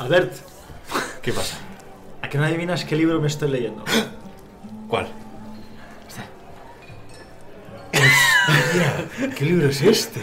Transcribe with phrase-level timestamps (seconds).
[0.00, 0.32] Albert,
[1.20, 1.58] ¿Qué pasa?
[2.22, 3.84] ¿a qué no adivinas qué libro me estoy leyendo?
[4.88, 5.08] ¿Cuál?
[9.36, 10.20] ¿Qué libro es este?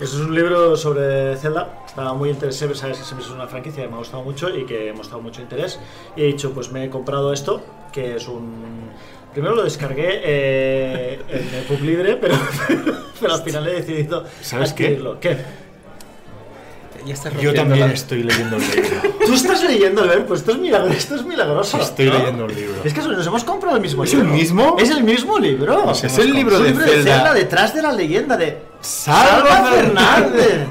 [0.00, 1.84] Eso es un libro sobre Zelda.
[1.86, 4.66] Estaba muy interesante, sabes que siempre es una franquicia que me ha gustado mucho y
[4.66, 5.78] que hemos mostrado mucho interés.
[6.16, 7.62] Y he dicho, pues me he comprado esto,
[7.92, 8.90] que es un...
[9.32, 12.34] Primero lo descargué eh, en el pub libre, pero,
[13.20, 15.00] pero al final he decidido ¿Sabes qué?
[15.20, 15.65] ¿Qué?
[17.06, 19.00] Ya estás Yo también la- estoy leyendo un libro.
[19.24, 20.26] ¿Tú estás leyendo, Albert?
[20.26, 21.80] Pues esto es, milagro, esto es milagroso.
[21.80, 22.18] Estoy ¿no?
[22.18, 22.74] leyendo un libro.
[22.84, 24.26] Es que nos hemos comprado el mismo ¿Es libro.
[24.28, 24.76] el mismo?
[24.78, 25.90] Es el mismo libro.
[25.92, 27.32] Es el libro Es de el Zelda.
[27.32, 30.66] detrás de la leyenda de Salva Salva Fernández.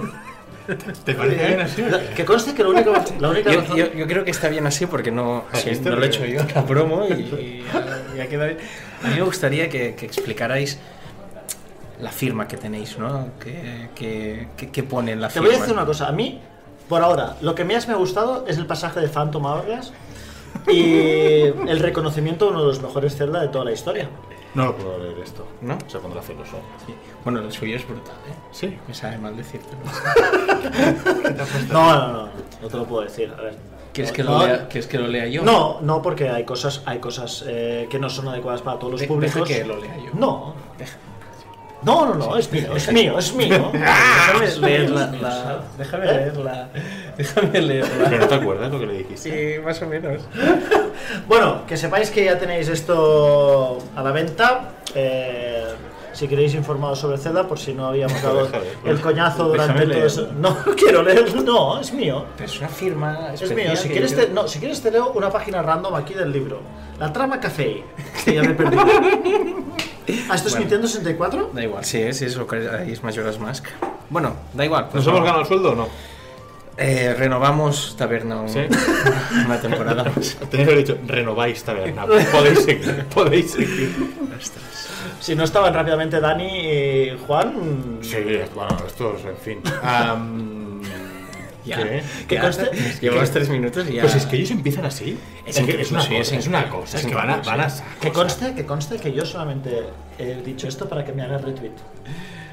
[1.06, 1.84] ¿Te parece bien así?
[2.16, 4.66] Que conste que lo único, la única Yo, razón- yo- yo creo que está bien
[4.66, 8.02] así porque no, ¿Has visto no lo he hecho yo, la promo, y, y ya,
[8.18, 8.58] ya queda bien.
[9.04, 10.80] A mí me gustaría que, que explicarais
[12.00, 13.30] la firma que tenéis, ¿no?
[13.40, 15.48] Que, que, que- que pone en la Te firma.
[15.48, 16.08] voy a decir una cosa.
[16.08, 16.40] A mí,
[16.90, 19.94] por ahora, lo que más me ha gustado es el pasaje de Phantom Hourglass
[20.68, 24.10] y el reconocimiento de uno de los mejores Zelda de toda la historia.
[24.54, 25.46] No lo puedo leer esto.
[25.62, 25.78] ¿No?
[25.88, 26.58] Se pondrá celoso.
[26.86, 26.94] Sí.
[27.26, 28.34] Bueno, el suyo es brutal, ¿eh?
[28.52, 28.78] Sí.
[28.88, 29.78] Me sabe mal decírtelo.
[31.72, 32.30] No, no, no.
[32.62, 33.34] No te lo puedo decir.
[33.38, 33.56] A ver.
[33.94, 35.44] ¿Quieres que, No, lo lea, ¿Quieres que lo lea yo?
[35.44, 39.02] No, no, porque hay cosas, hay cosas eh, que no son adecuadas para todos los
[39.02, 39.48] De- públicos.
[39.48, 40.10] deja que lo lea yo.
[40.14, 40.54] No.
[40.78, 40.98] Deja.
[41.86, 43.70] No, no, no, es mío, es mío, es mío.
[43.74, 45.22] Déjame Es leer mío, la, es mío.
[45.22, 46.70] la- Déjame leerla.
[47.16, 48.06] Déjame leerla.
[48.10, 49.56] Pero no te acuerdas lo que le dijiste.
[49.58, 50.22] Sí, más o menos.
[51.28, 54.70] Bueno, que sepáis que ya tenéis esto a la venta.
[54.96, 55.64] eh,
[56.14, 59.94] si queréis informaros sobre Zelda, por si no habíamos dado Déjame, el coñazo durante déjame
[59.96, 60.30] todo eso.
[60.40, 62.26] No quiero leerlo, no, es mío.
[62.38, 63.76] Pero es una firma Es mío.
[63.76, 66.62] Si quieres, yo- te, no, si quieres te leo una página random aquí del libro.
[67.00, 67.84] La trama café.
[68.24, 68.84] Que ya me he perdido.
[70.30, 70.60] Ah, ¿esto es Bueno.
[70.60, 71.52] Nintendo 64?
[71.54, 72.58] Da igual, sí, sí, es lo que
[72.92, 73.66] es Majora's Mask.
[74.10, 74.86] Bueno, da igual.
[74.92, 75.88] pues ¿Nos hemos ganado el sueldo o no?
[76.78, 78.60] Eh, renovamos Taberna un- Sí.
[79.46, 80.36] una temporada más.
[80.36, 82.06] Tenéis que haber dicho, renováis taberna.
[82.32, 83.96] Podéis seguir, podéis seguir.
[85.22, 88.00] Si no estaban rápidamente Dani y Juan.
[88.02, 88.18] Sí,
[88.54, 89.62] bueno, esto es, en fin.
[89.82, 90.55] Am,
[91.66, 91.78] Ya.
[92.28, 92.40] ¿qué?
[93.02, 94.02] Llevamos tres minutos y ya.
[94.04, 95.18] Pues es que ellos empiezan así.
[95.46, 96.98] Es Es, que increíble, es una sí, cosa, es una cosa.
[97.00, 97.68] es que van a, van a
[98.00, 99.84] Que conste, que conste que yo solamente
[100.20, 101.74] he dicho esto para que me haga retweet.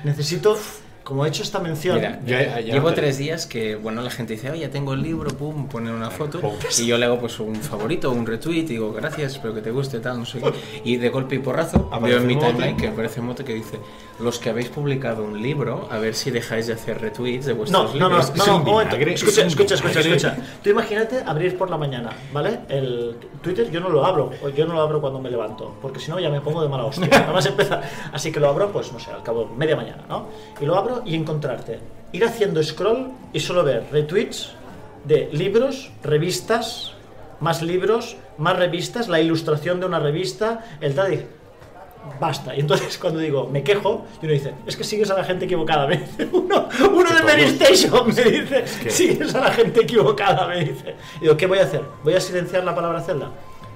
[0.04, 0.58] Necesito,
[1.04, 1.96] como he hecho esta mención.
[1.96, 4.92] Mira, Yo ya- ya llevo tres días que, bueno, la gente dice, oye, ya tengo
[4.94, 6.52] el libro, pum, ponen una foto, pum.
[6.78, 9.70] y yo le hago pues un favorito, un retweet, y digo, gracias, espero que te
[9.70, 10.52] guste, tal, no sé qué.
[10.84, 13.54] Y de golpe y porrazo, Aparece veo en mi timeline que aparece un mote que
[13.54, 13.78] dice,
[14.20, 17.58] los que habéis publicado un libro, a ver si dejáis de hacer retweets de No,
[17.58, 18.36] vuestros no, no, libros.
[18.36, 18.96] no, no, un un momento.
[18.96, 20.36] Escucha, escucha, escucha, escucha.
[20.62, 22.60] Tú imagínate abrir por la mañana, ¿vale?
[22.68, 26.10] El Twitter yo no lo abro, yo no lo abro cuando me levanto, porque si
[26.10, 27.06] no ya me pongo de mala hostia.
[27.10, 27.82] Nada más empezar.
[28.12, 30.26] Así que lo abro, pues no sé, al cabo de media mañana, ¿no?
[30.60, 31.78] Y lo abro y encontrarte.
[32.12, 34.50] Ir haciendo scroll y solo ver retweets
[35.04, 36.92] de libros, revistas,
[37.40, 41.24] más libros, más revistas, la ilustración de una revista, el tal.
[42.20, 42.54] basta.
[42.54, 45.46] Y entonces cuando digo, me quejo, y uno dice, es que sigues a la gente
[45.46, 45.86] equivocada.
[45.88, 50.46] Me dice uno, uno de todos- Mary Station me dice, sigues a la gente equivocada,
[50.48, 50.94] me dice.
[51.18, 51.82] Y digo, ¿qué voy a hacer?
[52.04, 53.30] ¿Voy a silenciar la palabra Zelda?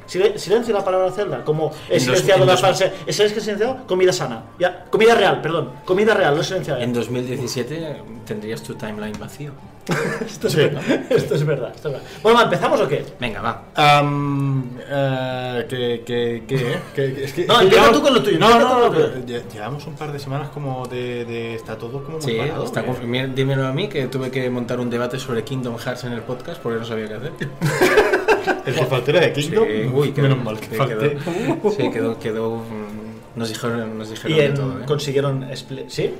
[0.08, 2.84] Sil- Silencio la palabra Zelda, como he En dos- silenciado en la dos- falsa.
[3.06, 3.86] ¿Es que he silenciado?
[3.86, 4.42] Comida sana.
[4.58, 5.72] Ya, comida real, perdón.
[5.84, 6.80] Comida real, lo he silenciado.
[6.80, 9.52] En 2017 tendrías tu timeline vacío.
[10.26, 11.70] Esto, es verdad, esto es verdad.
[11.72, 12.08] Esto es verdad.
[12.20, 13.06] Bueno, va, ¿empezamos o qué?
[13.20, 13.62] Venga, va.
[13.76, 18.36] Am, eh, que, que, que, que- es que, No, que llevamos- tú con lo tuyo,
[18.36, 19.12] No, no, no, pero
[19.52, 23.30] llevamos un par de semanas como de, de está todo como Sí, parado, está ¿eh?
[23.32, 26.60] Dímelo a mí que tuve que montar un debate sobre Kingdom Hearts en el podcast
[26.60, 27.32] porque no sabía qué hacer.
[28.66, 29.64] El que faltó era de Kingdom.
[29.66, 31.16] Sí, uy, quedó- menos mal que sí, falté.
[31.16, 34.84] quedó- Sí, quedó, quedó, mm, nos dijeron, nos dijeron Y de en- todo, ¿eh?
[34.86, 35.46] consiguieron.
[35.88, 36.14] ¿Sí?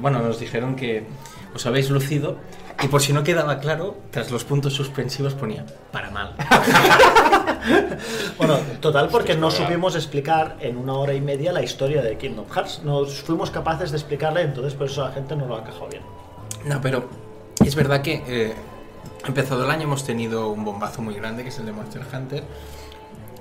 [0.00, 1.04] Bueno, nos dijeron que
[1.54, 2.36] os habéis lucido
[2.82, 6.34] y por si no quedaba claro, tras los puntos suspensivos ponía para mal.
[8.38, 12.46] Bueno, total, porque no supimos explicar en una hora y media la historia de Kingdom
[12.48, 12.82] Hearts.
[12.84, 16.02] No fuimos capaces de explicarla, entonces por eso la gente no lo ha encajado bien.
[16.64, 17.08] No, pero
[17.64, 18.54] es verdad que eh,
[19.26, 22.44] empezado el año hemos tenido un bombazo muy grande que es el de Monster Hunter.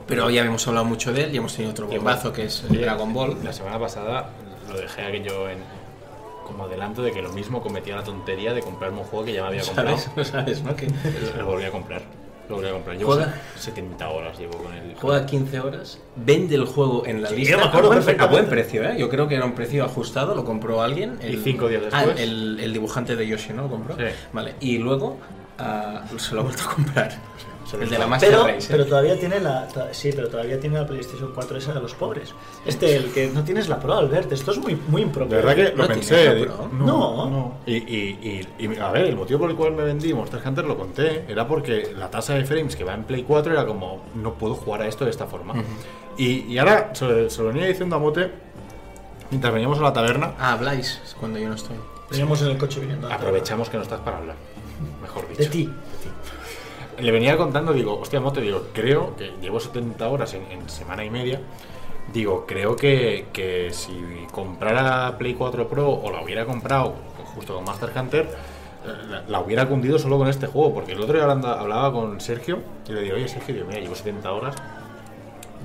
[0.08, 2.82] Pero ya habíamos hablado mucho de él y hemos tenido otro bombazo que es el
[2.82, 3.38] Dragon Ball.
[3.44, 4.30] La semana pasada
[4.70, 5.60] lo dejé aquello en
[6.46, 9.42] como adelanto de que lo mismo cometía la tontería de comprarme un juego que ya
[9.42, 9.98] me había comprado.
[9.98, 10.10] ¿Sabes?
[10.16, 10.74] Lo sabes, ¿no?
[10.78, 10.88] Que
[11.38, 12.02] Lo volví a comprar.
[12.48, 12.96] Lo volví a comprar.
[12.98, 13.36] Llevo Juega.
[13.58, 17.52] 70 horas llevo con el juega 15 horas, vende el juego en la Sí, lista
[17.52, 18.96] yo me acuerdo a, buen, a buen precio, ¿eh?
[18.98, 21.20] Yo creo que era un precio ajustado, lo compró alguien.
[21.22, 22.22] Y cinco días Ah, después.
[22.22, 23.64] el, el dibujante de Yoshi, ¿no?
[23.64, 23.98] Lo compró.
[23.98, 24.04] Sí.
[24.32, 25.18] Vale, y luego
[25.60, 27.38] ah, se lo ha vuelto a comprar.
[27.82, 28.08] El de la.
[28.08, 28.60] Master Pero, Race.
[28.60, 28.68] ¿eh?
[28.70, 32.34] pero todavía tiene la sí, pero todavía tiene la PlayStation 4 esa de los pobres.
[32.66, 35.36] Este, el que no tienes la Pro, Albert, esto es muy, muy De impropio.
[35.36, 36.34] verdad que lo ¿No pensé.
[36.34, 36.86] digo, bro?
[36.86, 37.58] No.
[37.66, 40.64] Y, y, y, y, a ver, el motivo por el cual me vendí Monster Hunter
[40.64, 41.26] lo conté.
[41.28, 44.54] Era porque la tasa de frames que va en Play 4 era como, no puedo
[44.56, 45.54] jugar a esto de esta forma.
[46.18, 48.32] y, y ahora se, lo- se lo venía diciendo a Mote
[49.30, 50.36] mientras veníamos a la taberna.
[50.40, 51.76] Ah, habláis cuando yo no estoy.
[52.10, 53.10] Veníamos en el coche viniendo.
[53.10, 54.36] la Aprovechamos que no estás para hablar.
[55.22, 55.44] Mejor dicho.
[55.44, 55.70] De ti.
[57.00, 61.06] Le venía contando, digo, hostia, Mote, digo, creo que llevo 70 horas en, en semana
[61.06, 61.40] y media.
[62.12, 63.94] Digo, creo que, que si
[64.32, 66.96] comprara Play 4 Pro o la hubiera comprado
[67.36, 68.28] justo con Master Hunter,
[69.10, 70.74] la, la hubiera cundido solo con este juego.
[70.74, 73.80] Porque el otro día hablando- hablaba con Sergio y le digo, oye, Sergio, digo, mira,
[73.80, 74.56] llevo 70 horas.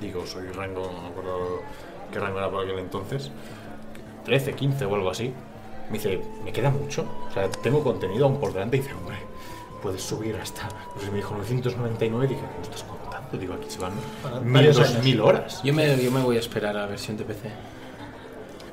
[0.00, 1.60] Digo, soy rango, no me acuerdo
[2.12, 3.31] qué rango era por aquel entonces.
[4.25, 5.32] 13, 15 o algo así.
[5.88, 7.06] Me dice, me queda mucho.
[7.31, 8.76] O sea, tengo contenido aún por delante.
[8.76, 9.16] Y dice, hombre,
[9.82, 10.69] puedes subir hasta.
[10.94, 12.29] Pues me dijo 999.
[12.29, 13.38] Dije, ¿cómo estás contando?
[13.38, 13.93] Digo, aquí se van
[14.44, 15.61] mil, varios dos mil horas.
[15.64, 17.50] Yo me, yo me voy a esperar a la versión de PC.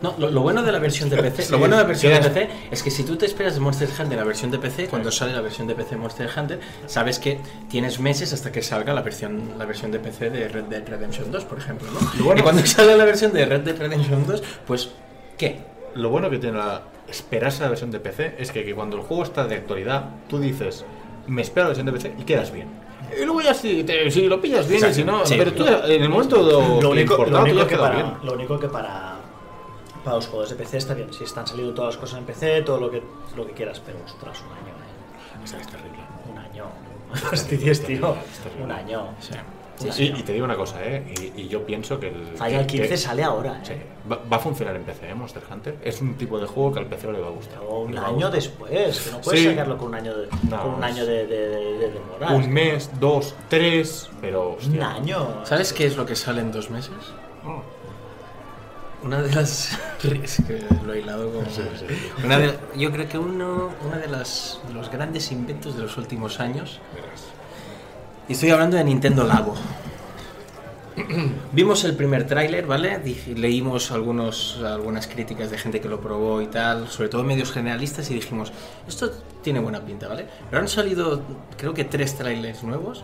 [0.01, 2.13] No, lo, lo bueno de la versión de PC, Sí, lo bueno de la versión
[2.13, 4.87] de PC es que si tú te esperas de Monster Hunter la versión de PC,
[4.87, 8.93] cuando sale la versión de PC Monster Hunter, sabes que tienes meses hasta que salga
[8.93, 11.99] la versión la versión de PC de Red Dead Redemption 2, por ejemplo, ¿no?
[12.17, 14.89] Lo bueno- y cuando sale la versión de Red Dead Redemption 2, pues
[15.37, 15.59] ¿qué?
[15.95, 19.03] Lo bueno que tiene la esperarse la versión de PC es que, que cuando el
[19.03, 20.85] juego está de actualidad, tú dices,
[21.29, 22.67] me espero la versión de PC y quedas bien.
[23.19, 25.35] Y luego ya si, te- si lo pillas bien y si no, Sí.
[25.37, 28.13] pero tú en el momento Lo que único, lo único que para, bien.
[28.23, 29.15] lo único que para,
[30.03, 31.11] para los juegos de PC está bien.
[31.13, 33.01] Si están saliendo todas las cosas en PC, todo lo que,
[33.35, 35.43] lo que quieras, pero ostras, un año, ¿eh?
[35.43, 35.99] Es terrible.
[36.31, 36.65] Un año.
[37.13, 38.15] Fastidies, tío.
[38.63, 39.01] Un año.
[39.07, 39.58] Un
[39.91, 40.17] Sí, año.
[40.19, 41.13] y te digo una cosa, ¿eh?
[41.35, 42.23] Y, y yo pienso que el.
[42.35, 43.81] Final que- 15 que- sale ahora, Sí, ¿eh?
[44.11, 45.15] va, va a funcionar en PC, ¿eh?
[45.15, 45.77] Monster Hunter.
[45.83, 47.59] Es un tipo de juego que al PC le va a gustar.
[47.59, 48.31] Pero un año gustar.
[48.31, 49.47] después, que no puedes Sí.
[49.49, 52.31] sacarlo con un año de, No, con un año de, de, de- de demora.
[52.31, 54.57] Un mes, dos, tres, pero.
[54.65, 55.45] Un año.
[55.45, 56.93] ¿Sabes qué es lo que sale en dos meses?
[57.45, 57.61] Oh.
[59.01, 59.77] Una de las.
[60.23, 61.45] Es que lo he hilado como.
[62.25, 65.97] Una de- yo creo que uno, una de, las, de los grandes inventos de los
[65.97, 66.79] últimos años.
[68.29, 69.55] Y estoy hablando de Nintendo Labo.
[71.53, 73.01] Vimos el primer tráiler, ¿vale?
[73.35, 78.09] Leímos algunos, algunas críticas de gente que lo probó y tal, sobre todo medios generalistas,
[78.11, 78.51] y dijimos,
[78.87, 79.09] esto
[79.41, 80.25] tiene buena pinta, ¿vale?
[80.49, 81.21] Pero han salido,
[81.57, 83.03] creo que tres trailers nuevos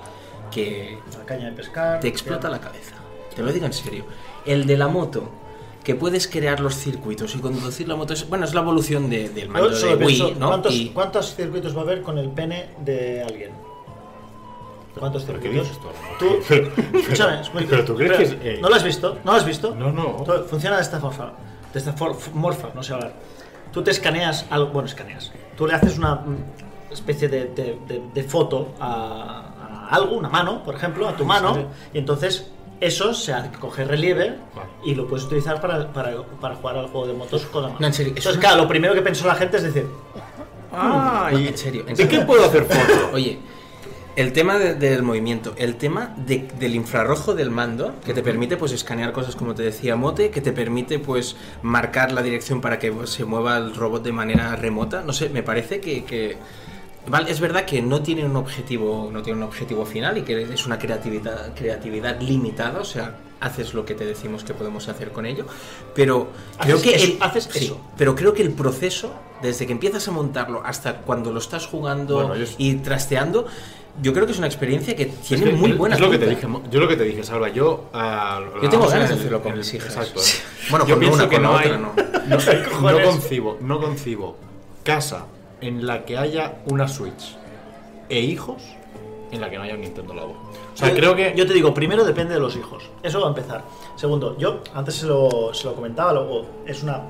[0.51, 1.99] que La caña de pescar.
[1.99, 2.95] te explota la cabeza.
[3.35, 4.05] Te lo digo en serio.
[4.45, 5.29] El de la moto,
[5.83, 9.29] que puedes crear los circuitos y conducir la moto, es, bueno, es la evolución de-
[9.29, 10.47] del mando de Wii, pienso, ¿no?
[10.49, 13.51] ¿cuántos, Y- ¿Cuántos circuitos va a haber con el pene de alguien?
[14.99, 15.67] ¿Cuántos ¿Pero qué circuitos?
[15.69, 15.81] dices
[16.19, 16.43] tú?
[16.87, 19.17] Tú, escúchame, es muy- Pero tú crees que es- eh, ¿No lo has visto?
[19.23, 19.75] ¿No lo has visto?
[19.75, 20.23] No, no.
[20.47, 21.33] Funciona de esta forma.
[21.73, 21.93] De esta
[22.33, 23.13] morfa, no sé hablar.
[23.73, 25.31] Tú te escaneas algo, bueno, escaneas.
[25.57, 26.37] Tú le haces una mm,
[26.91, 31.25] especie de, de- de- de foto a, a algo, una mano, por ejemplo, a tu
[31.25, 31.57] mano,
[31.93, 32.49] y entonces
[32.79, 34.69] eso se coge relieve Vale.
[34.85, 37.79] y lo puedes utilizar para, para, para jugar al juego de motos con la mano.
[37.81, 39.87] No, en serio, eso Entonces, es- claro, lo primero que pensó la gente es decir,
[40.71, 42.19] Ah, No, y- en serio, en ¿De serio.
[42.19, 43.11] qué puedo hacer foto?
[43.13, 43.39] Oye,
[44.15, 48.55] el tema de- del movimiento, el tema de- del infrarrojo del mando, que te permite
[48.57, 52.79] pues escanear cosas como te decía Mote, que te permite pues marcar la dirección para
[52.79, 56.03] que se mueva el robot de manera remota, no sé, me parece que...
[56.05, 56.37] que-
[57.07, 60.41] Vale, es verdad que no tiene un objetivo, no tiene un objetivo final y que
[60.41, 65.11] es una creatividad, creatividad limitada, o sea, haces lo que te decimos que podemos hacer
[65.11, 65.45] con ello,
[65.93, 66.29] pero
[66.59, 67.79] creo que eso, el- haces sí, eso.
[67.95, 69.13] pero creo que el proceso,
[69.43, 73.45] desde que empiezas a montarlo hasta cuando lo estás jugando Bueno, y trasteando,
[74.01, 76.17] yo creo que es una experiencia que tiene Es que muy buena es lo que
[76.17, 79.41] te dije, yo lo que te dije, Salva, yo ah, Yo tengo ganas de hacerlo
[79.41, 79.95] con mis hijas.
[79.95, 80.19] Exacto.
[80.19, 80.23] ¿eh?
[80.69, 81.93] Bueno, yo con una, que con no la hay, otra no.
[82.81, 84.37] no, no concibo, no concibo
[84.83, 85.25] casa
[85.61, 87.37] en la que haya una Switch
[88.09, 88.61] e hijos
[89.31, 90.35] en la que no haya un Nintendo Labo.
[90.73, 92.83] O sea, Yo- creo que Yo te digo, primero depende de los hijos.
[93.03, 93.63] Eso va a empezar.
[93.95, 97.01] Segundo, yo antes se lo, se lo comentaba, luego es una.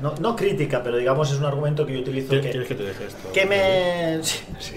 [0.00, 2.28] No, no crítica, pero digamos es un argumento que yo utilizo.
[2.28, 3.32] ¿Quieres Que, quieres que te deje esto?
[3.32, 4.18] que me.
[4.22, 4.74] sí, sí.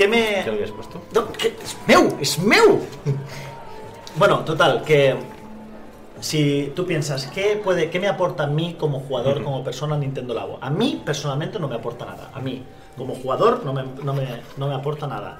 [0.00, 0.40] Que me.
[0.42, 0.98] ¿Qué lo habías puesto?
[1.14, 1.54] No, que
[2.22, 2.80] es meu.
[4.16, 5.14] Bueno, total, que
[6.20, 10.32] si tú piensas, ¿qué, puede, qué me aporta a mí como jugador, como persona Nintendo
[10.32, 10.58] Labo?
[10.62, 12.30] A mí, personalmente, no me aporta nada.
[12.32, 12.62] A mí,
[12.96, 14.26] como jugador, no me, no me,
[14.56, 15.38] no me aporta nada.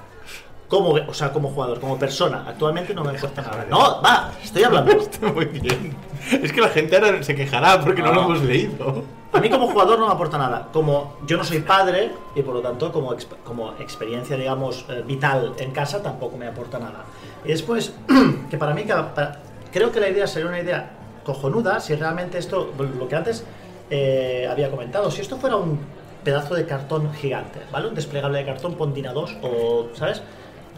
[0.67, 3.65] Como, o sea, como jugador, como persona, actualmente no me aporta nada.
[3.67, 4.93] No, va, estoy hablando.
[5.33, 5.95] Muy bien.
[6.39, 8.13] Es que la gente ahora se quejará porque no, No.
[8.13, 9.03] lo hemos leído.
[9.33, 10.67] A mí como jugador no me aporta nada.
[10.73, 15.03] Como yo no soy padre y por lo tanto como, exp- como experiencia, digamos, eh,
[15.07, 17.05] vital en casa tampoco me aporta nada.
[17.45, 17.93] Y después,
[18.49, 19.39] que para mí, para-
[19.71, 20.91] creo que la idea sería una idea
[21.23, 23.45] cojonuda si realmente esto, lo que antes
[23.89, 25.79] eh, había comentado, si esto fuera un
[26.25, 27.87] pedazo de cartón gigante, ¿vale?
[27.87, 30.21] Un desplegable de cartón Pondina 2 o, ¿sabes?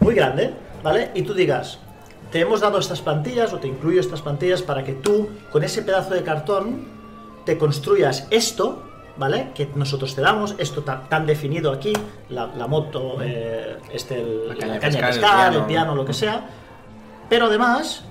[0.00, 1.10] muy grande, ¿vale?
[1.14, 1.78] Y tú digas,
[2.30, 5.82] te hemos dado estas plantillas o te incluyo estas plantillas para que tú, con ese
[5.82, 6.93] pedazo de cartón,
[7.44, 8.82] te construyas esto,
[9.16, 9.48] ¿vale?
[9.54, 11.92] Que nosotros te damos, esto tan, tan definido aquí,
[12.30, 15.94] la, la moto, eh, este, el- La la caña caña, de pescar, el piano.
[15.94, 16.46] lo que sea.
[17.28, 18.04] Pero además,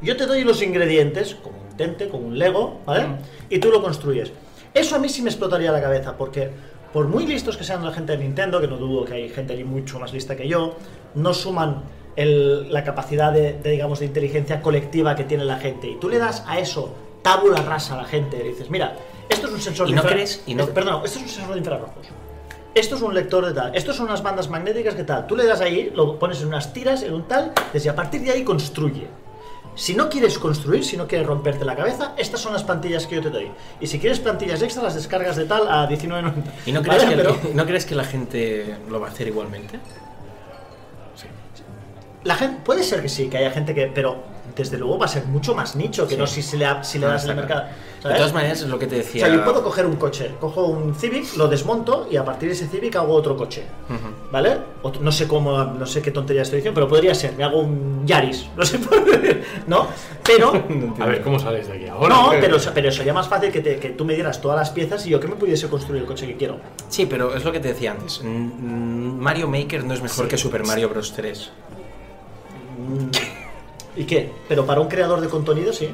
[0.00, 3.06] yo te doy los ingredientes, como un tente, como un Lego, ¿vale?
[3.48, 4.32] Y tú lo construyes.
[4.74, 6.50] Eso a mí sí me explotaría la cabeza, porque
[6.92, 9.52] por muy listos que sean la gente de Nintendo, que no dudo que hay gente
[9.54, 10.76] allí mucho más lista que yo,
[11.14, 11.82] no suman
[12.16, 15.88] el- la capacidad de, de, digamos, de inteligencia colectiva que tiene la gente.
[15.88, 18.96] Y tú le das a eso tabula rasa a la gente, y dices, mira,
[19.28, 21.30] esto es un sensor ¿Y de no crees- y no- este- perdón, esto es un
[21.30, 22.06] sensor de infrarrojos.
[22.74, 25.26] Esto es un lector de tal, esto son unas bandas magnéticas que tal.
[25.26, 28.22] Tú le das ahí, lo pones en unas tiras, en un tal, desde a partir
[28.22, 29.08] de ahí construye.
[29.74, 33.14] Si no quieres construir, si no quieres romperte la cabeza, estas son las plantillas que
[33.16, 33.50] yo te doy.
[33.80, 36.50] Y si quieres plantillas extra, las descargas de tal a 19.90.
[36.66, 37.16] ¿Y no crees, ¿Vale?
[37.16, 39.78] que, Pero ¿no crees que la gente lo va a hacer igualmente?
[42.24, 43.86] la gente, puede ser que sí, que haya gente que.
[43.92, 44.22] Pero
[44.56, 46.20] desde luego va a ser mucho más nicho que Sí.
[46.20, 47.62] no si, se le, ha- si le das el mercado.
[47.62, 47.76] claro.
[47.96, 48.16] De ¿sabes?
[48.18, 49.26] todas maneras, es lo que te O decía.
[49.26, 52.54] sea, yo puedo coger un coche, cojo un Civic, lo desmonto y a partir de
[52.56, 53.62] ese Civic hago otro coche.
[54.32, 54.58] ¿Vale?
[54.82, 57.60] Otro- no sé cómo, no sé qué tontería estoy diciendo, pero podría ser, me hago
[57.60, 59.86] un Yaris, no sé por qué, ¿no?
[60.24, 60.52] Pero,
[61.00, 62.08] A ver cómo sales de aquí ahora.
[62.14, 65.06] no, pero, pero sería más fácil que, te- que tú me dieras todas las piezas
[65.06, 66.56] y yo que me pudiese construir el coche que quiero.
[66.88, 68.20] Sí, pero es lo que te decía antes.
[68.24, 70.30] Mario Maker no es mejor Sí.
[70.30, 71.12] que Super Mario Bros.
[71.14, 71.50] 3.
[73.96, 74.30] ¿Y qué?
[74.48, 75.90] Pero para un creador de contenido, sí.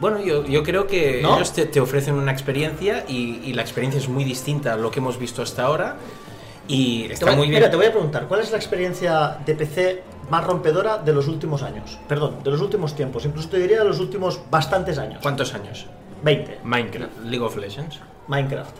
[0.00, 1.36] Bueno, yo, yo creo que ¿No?
[1.36, 4.90] ellos te, te ofrecen una experiencia y, y la experiencia es muy distinta a lo
[4.90, 5.96] que hemos visto hasta ahora.
[6.66, 7.60] Y está voy- muy bien.
[7.60, 11.28] Mira, te voy a preguntar, ¿cuál es la experiencia de PC más rompedora de los
[11.28, 11.98] últimos años?
[12.08, 15.20] Perdón, de los últimos tiempos, incluso te diría de los últimos bastantes años.
[15.22, 15.86] ¿Cuántos años?
[16.22, 16.60] 20.
[16.64, 17.18] Minecraft.
[17.24, 18.00] League of Legends.
[18.28, 18.76] Minecraft.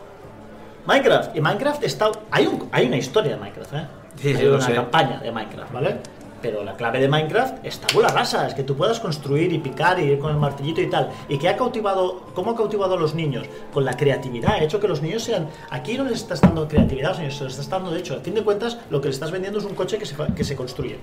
[0.87, 1.37] Minecraft.
[1.37, 2.11] Y Minecraft está.
[2.31, 3.87] Hay, un, hay una historia de Minecraft, ¿eh?
[4.21, 4.75] Sí, hay sí, lo una sé.
[4.75, 5.97] campaña de Minecraft, ¿vale?
[6.45, 9.99] Pero la clave de Minecraft está tabula rasa, es que tú puedas construir y picar
[9.99, 11.09] y ir con el martillito y tal.
[11.27, 13.47] ¿Y que ha cautivado, cómo ha cautivado a los niños?
[13.73, 15.49] Con la creatividad, ha hecho que los niños sean...
[15.71, 18.15] Aquí no les estás dando creatividad a los niños, se les estás dando, de hecho,
[18.17, 20.45] a fin de cuentas, lo que les estás vendiendo es un coche que se, que
[20.45, 20.99] se construye.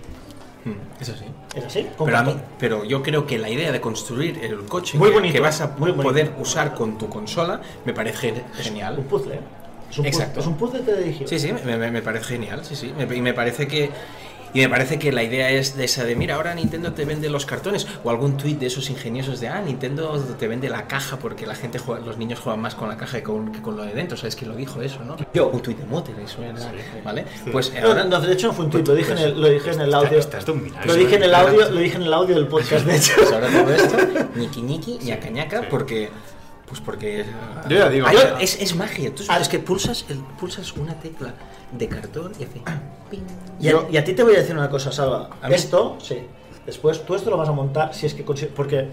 [1.00, 1.26] Eso sí.
[1.56, 1.88] ¿Es así?
[2.06, 5.14] Pero, a mí- pero yo creo que la idea de construir el coche Muy que,
[5.16, 8.98] bonito, que vas a muy poder usar con tu consola me parece Un genial.
[9.10, 9.40] puzzle, ¿eh?
[9.90, 10.36] Es un Exacto.
[10.36, 11.28] puzzle, es un puzzle teledirigido.
[11.28, 12.94] Sí, sí, me, me- me parece genial, sí, sí.
[12.96, 13.90] Me- y me parece que
[14.54, 17.30] y me parece que la idea es de esa de mira, ahora Nintendo te vende
[17.30, 21.18] los cartones o algún tuit de esos ingeniosos de ah, Nintendo te vende la caja
[21.18, 23.78] porque la gente juega, los niños juegan más con la caja que con, que con
[23.78, 25.16] lo de dentro, ¿sabes quién lo dijo eso, no?
[25.34, 25.50] Yo.
[25.50, 26.60] Un tuit de Motter, eso era,
[27.04, 27.26] ¿vale?
[27.52, 29.72] Pues ahora no, de hecho no fue un tuit, lo dije en el, lo dije
[29.72, 30.20] en el audio.
[30.20, 31.36] Estás de un milagro, Lo dije en el ¿eh?
[31.36, 33.14] audio, lo dije en el audio del podcast, de hecho.
[33.18, 33.98] pues ahora todo esto,
[34.36, 36.10] ñiqui ñiqui, ñaca ñaca, porque
[36.72, 37.26] pues porque
[37.68, 39.14] Yo ya digo, Ay, yo- es, es magia.
[39.14, 39.40] Tú, Ah.
[39.42, 41.34] es que pulsas, el, pulsas una tecla
[41.70, 42.62] de cartón y hace
[43.10, 43.20] ping.
[43.60, 45.30] Y a, y a ti te voy a decir una cosa, Salva.
[45.42, 45.54] ¿A mí?
[45.54, 46.20] Esto, sí.
[46.66, 48.88] Después tú esto lo vas a montar si es que porque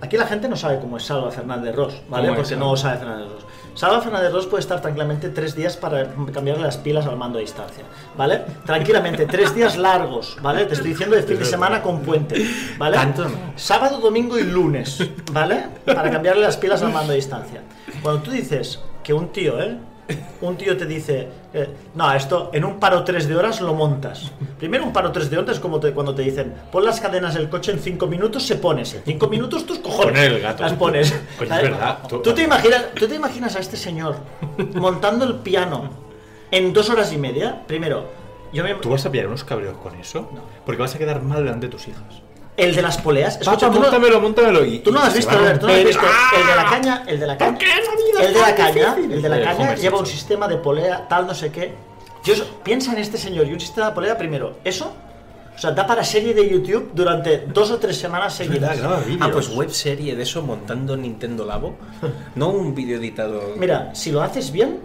[0.00, 2.26] aquí la gente no sabe cómo es Salva Fernández Ross, ¿vale?
[2.30, 3.44] ¿Cómo es Porque no sabe Fernández Ross.
[3.74, 7.40] Salva Fernández Ross puede estar tranquilamente tres días para cambiarle las pilas al mando a
[7.40, 7.82] distancia,
[8.16, 8.42] ¿vale?
[8.64, 10.64] Tranquilamente, tres días largos, ¿vale?
[10.66, 12.96] Te estoy diciendo de fin de semana con puente, ¿vale?
[12.96, 13.26] Tanto.
[13.56, 15.02] Sábado, domingo y lunes,
[15.32, 15.64] ¿vale?
[15.84, 17.62] Para cambiarle las pilas al mando a distancia.
[18.00, 19.76] Cuando tú dices que un tío, ¿eh?
[20.40, 24.30] Un tío te dice, eh, no, esto en un paro 3 de horas lo montas.
[24.58, 27.32] Primero un paro 3 de horas es como te- cuando te dicen, pon las cadenas
[27.34, 28.92] del coche en 5 minutos, se pones.
[28.94, 30.18] En 5 minutos tus cojones.
[30.18, 30.62] El gato.
[30.62, 31.10] Las pones.
[31.40, 31.98] Es verdad.
[32.08, 34.16] Tú- ¿Tú te, imaginas, ¿Tú te imaginas a este señor
[34.74, 35.88] montando el piano
[36.50, 37.62] en dos horas y media?
[37.66, 38.04] Primero,
[38.52, 38.74] yo me...
[38.74, 40.28] ¿Tú vas a pillar unos cabreos con eso?
[40.66, 42.02] Porque vas a quedar mal delante de tus hijas.
[42.56, 43.38] El de las poleas.
[43.40, 44.64] Escucha, no- móntamelo, móntamelo.
[44.64, 46.02] Y, Tú no has visto, Albert, tú no lo has visto.
[46.04, 46.30] ¡Ah!
[46.38, 47.58] El de la caña, el de la caña.
[48.20, 51.34] El de la caña, el de la caña lleva un sistema de polea, tal, no
[51.34, 51.74] sé qué.
[52.24, 54.58] Yo, piensa en este señor y un sistema de polea primero.
[54.64, 54.94] Eso,
[55.54, 58.78] o sea, da para serie de YouTube durante dos o tres semanas seguidas.
[59.20, 61.76] Ah, pues web serie de eso montando Nintendo Labo.
[62.36, 63.52] No un vídeo editado.
[63.56, 64.78] Mira, si lo haces bien,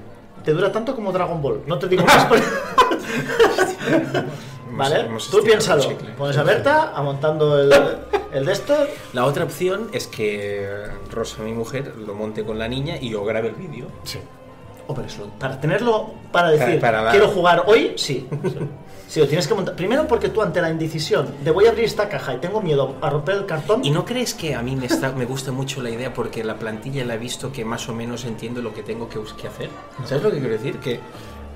[0.43, 1.61] te dura tanto como Dragon Ball.
[1.67, 2.27] No te digo más.
[4.79, 5.01] ¿Vale?
[5.05, 5.83] hemos Tú piénsalo.
[6.17, 7.71] Pones a Berta a montando el,
[8.31, 8.75] el de esto.
[9.13, 10.67] La otra opción es que
[11.11, 13.87] Rosa, mi mujer, lo monte con la niña y yo grabe el vídeo.
[14.03, 14.19] Sí.
[14.87, 18.27] Oh, pero eso, para tenerlo, para decir, Para- para la- quiero jugar hoy, sí.
[19.07, 19.75] Sí, lo tienes que montar.
[19.75, 22.95] Primero porque tú ante la indecisión de voy a abrir esta caja y tengo miedo
[23.01, 23.83] a romper el cartón.
[23.83, 26.55] ¿Y no crees que a mí me, está, me gusta mucho la idea porque la
[26.57, 29.69] plantilla la he visto que más o menos entiendo lo que tengo que, que hacer?
[30.05, 30.77] ¿Sabes lo que quiero decir?
[30.77, 30.99] Que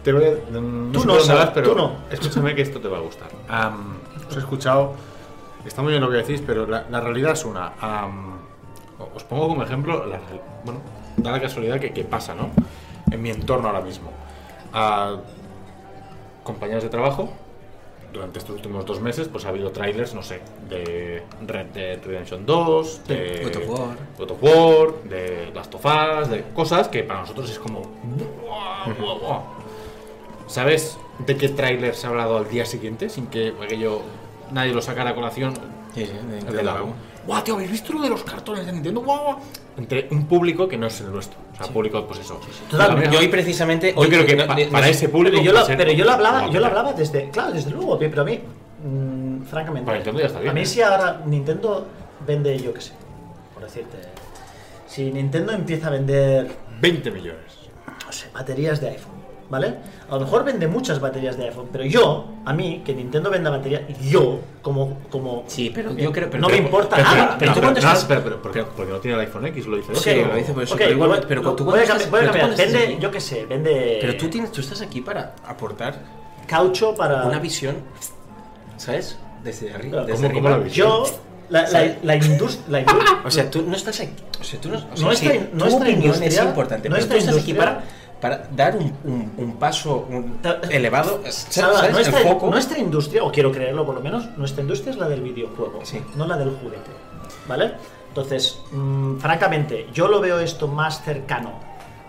[0.03, 1.95] Te voy a, mm, Tú no, vas, pero tú no.
[2.11, 3.29] escúchame que esto te va a gustar.
[3.47, 3.95] Am,
[4.27, 4.93] os he escuchado,
[5.65, 7.73] está muy bien lo que decís, pero la, la realidad es una.
[7.79, 8.33] Am,
[9.15, 10.19] os pongo como ejemplo, la,
[10.65, 10.81] bueno,
[11.17, 12.49] da la casualidad que, que pasa, ¿no?
[13.11, 14.11] En mi entorno ahora mismo.
[14.73, 15.17] A
[16.43, 17.29] compañeros de trabajo
[18.11, 22.45] durante estos últimos dos meses, pues ha habido trailers, no sé, de Red Dead Redemption
[22.45, 23.97] 2, de God of War.
[24.19, 27.79] God of War, de Last of Us, de cosas que para nosotros es como.
[27.81, 29.41] "Buah, buah, buah".
[30.47, 34.01] ¿Sabes de qué trailer se ha hablado al día siguiente sin que aquello
[34.51, 35.53] nadie lo sacara a colación?
[35.93, 36.11] Sí, sí,
[36.45, 36.77] de- de la
[37.25, 37.53] ¡Guau, tío!
[37.55, 39.01] ¿Habéis visto lo de los cartones de Nintendo?
[39.01, 39.23] ¡Guau!
[39.23, 39.37] guau".
[39.77, 41.37] Entre un público que no es el nuestro.
[41.53, 42.39] O sea, público, pues eso.
[43.11, 43.93] Yo hoy precisamente.
[43.93, 45.37] Yo hoy creo que no- pa- no- para no- ese público.
[45.37, 47.97] Pero yo, lo, ser pero yo lo hablaba, yo lo hablaba desde, claro, desde luego,
[47.97, 48.39] pero a mí,
[48.83, 50.65] mm, francamente, Para Nintendo ya está bien, a mí ¿eh?
[50.65, 51.87] si ahora Nintendo
[52.27, 52.91] vende, yo qué sé,
[53.53, 53.97] por decirte,
[54.87, 57.53] si Nintendo empieza a vender, 20 millones.
[58.05, 59.13] no sé, baterías de iPhone,
[59.53, 59.75] ¿vale?
[60.09, 63.51] A lo mejor vende muchas baterías de iPhone, pero yo, a mí, que Nintendo venda
[63.51, 66.27] baterías, yo, como, como, Sí, pero yo creo.
[66.31, 67.35] Pero no me pero- importa pero- nada.
[67.37, 67.61] Pero tú
[68.01, 69.93] espera, pero, porque, porque no tiene el iPhone X, lo dice.
[69.95, 70.27] Sí, eso.
[70.27, 70.73] lo dice por eso.
[70.73, 72.49] Ok, pero igual, pero tú a cambiar, voy a cambiar.
[72.49, 75.99] estás vende, aquí- yo qué sé, vende Pero tú tienes, tú estás aquí para aportar
[76.47, 77.23] caucho para...
[77.25, 77.75] una visión,
[78.77, 79.17] ¿sabes?
[79.43, 80.03] Desde arriba.
[80.03, 80.57] Desde ¿cómo- cómo arriba.
[80.57, 80.87] la visión?
[80.87, 81.05] Yo,
[81.49, 82.65] la, la, la industria...
[82.69, 84.13] La industria O sea, tú no estás aquí.
[84.39, 84.77] O sea, tú no.
[84.77, 86.89] O sea, Nuestra- sí, tu opinión es importante.
[86.89, 87.83] Pero tú estás aquí industria- para,
[88.23, 90.39] para dar un, un, un paso un
[90.71, 91.19] elevado.
[91.29, 91.91] Salva, ¿Sabes?
[91.91, 92.49] nuestra, El foco.
[92.49, 96.01] nuestra industria, o quiero creerlo por lo menos, nuestra industria es la del videojuego, Sí.
[96.15, 96.89] no la del juguete.
[97.49, 97.73] ¿Vale?
[98.07, 101.51] Entonces, mm, francamente, yo lo veo esto más cercano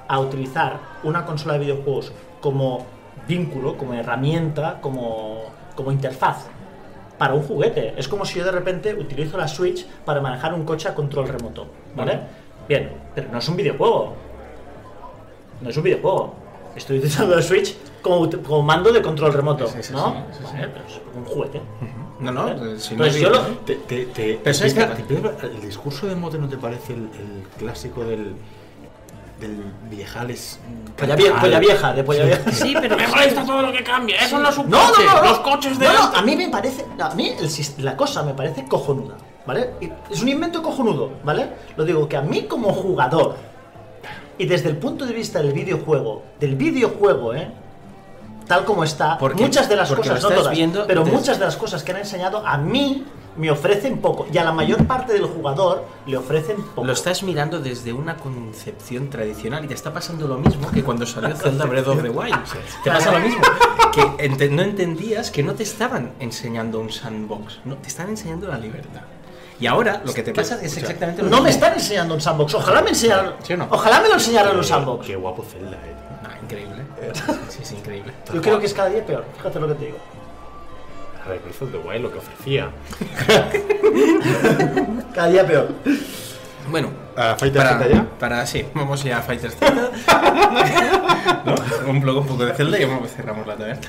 [0.07, 2.87] a utilizar una consola de videojuegos como
[3.27, 6.47] vínculo, como herramienta, como, como interfaz
[7.19, 7.95] para un juguete.
[7.97, 11.27] Es como si yo de repente utilizo la Switch para manejar un coche a control
[11.27, 11.67] remoto.
[11.97, 12.21] ¿Vale?
[12.69, 14.15] Bien, pero no es un videojuego.
[15.61, 16.35] No es un videojuego.
[16.77, 20.13] Estoy utilizando la Switch como, como mando de control remoto, Sí, sí, ¿no?
[20.33, 20.53] sí, sí, sí.
[20.57, 21.61] Vale, pero es un juguete.
[22.21, 22.45] No, no.
[22.47, 22.81] ¿Vale?
[22.81, 25.03] si no yo lo- Te, te, te, Pero ¿sabes empieza- qué?
[25.05, 28.35] te empieza- el discurso de Mote no te parece el, el clásico del,
[29.41, 30.59] del viejales.
[30.97, 32.51] Polla, vie- polla vieja, de polla vieja.
[32.53, 32.97] Sí, pero.
[32.97, 35.29] Me molesta todo lo que cambia, eso no es un No, coche, no, no.
[35.29, 36.85] los coches de No, no, a mí me parece.
[36.99, 39.71] a mí el la cosa me parece cojonuda, ¿vale?
[40.11, 41.49] Es un invento cojonudo, ¿vale?
[41.77, 43.37] Lo digo que a mí como jugador,
[44.39, 47.49] y desde el punto de vista del videojuego, del videojuego, ¿eh?
[48.47, 51.39] Tal como está, Porque- muchas de las cosas, no estás todas, viendo pero desde- muchas
[51.39, 53.05] de las cosas que han enseñado a mí
[53.37, 56.87] me ofrecen poco, y a la mayor parte del jugador le ofrecen poco.
[56.87, 61.05] Lo estás mirando desde una concepción tradicional y te está pasando lo mismo que cuando
[61.07, 62.37] salió Zelda Breath of the Wild.
[62.85, 63.41] Te pasa lo mismo.
[63.93, 68.47] Que ente- no entendías que no te estaban enseñando un sandbox, no, te están enseñando
[68.47, 69.01] la libertad.
[69.65, 71.45] Y ahora lo que te pasa es exactamente lo No mismo.
[71.45, 73.33] me están enseñando un sandbox, ojalá me enseñaran.
[73.43, 73.67] ¿Sí o no?
[73.71, 75.07] Ojalá me lo enseñaran un sandbox.
[75.07, 75.95] Qué guapo Zelda, eh.
[76.23, 76.83] Ah, increíble.
[77.49, 78.13] Sí, sí, increíble.
[78.35, 79.97] Yo creo que es cada día peor, fíjate lo que te digo.
[81.25, 82.71] A ver, Breath of the Wild lo que ofrecía.
[85.15, 85.69] Cada día peor.
[86.71, 88.07] Bueno, ¿A Fighter para, Z ya?
[88.19, 89.71] para sí, vamos ya a Fighters Z.
[91.45, 91.55] ¿No?
[91.91, 93.83] Un blog un poco de Zelda y vamos, cerramos la taberna.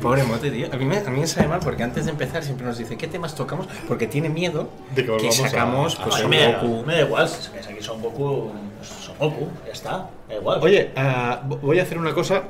[0.00, 0.68] Pobre Mote, tío.
[0.72, 2.96] A mí, me, a mí me sabe mal porque antes de empezar siempre nos dice
[2.96, 6.84] qué temas tocamos porque tiene miedo De que que sacamos a- pues, me, da- Goku.
[6.86, 10.60] me da igual, si aquí son Goku, pues son Goku, ya está, da igual.
[10.62, 12.42] Oye, ah, vo- voy a hacer una cosa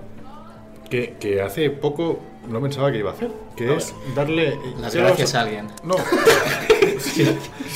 [0.89, 4.95] que, que hace poco no pensaba que iba a hacer, que A es darle Las
[4.95, 5.69] gracias a alguien.
[5.85, 5.95] No,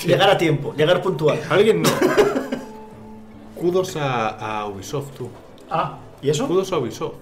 [0.07, 1.41] llegar a tiempo, llegar puntual.
[1.51, 1.89] alguien no.
[3.55, 4.29] Kudos a,
[4.61, 5.29] a Ubisoft, tú.
[5.71, 6.47] Ah, ¿y eso?
[6.47, 7.15] Kudos a Ubisoft.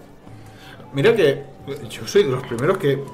[0.93, 1.45] Mira que
[1.89, 3.05] yo soy de los primeros que en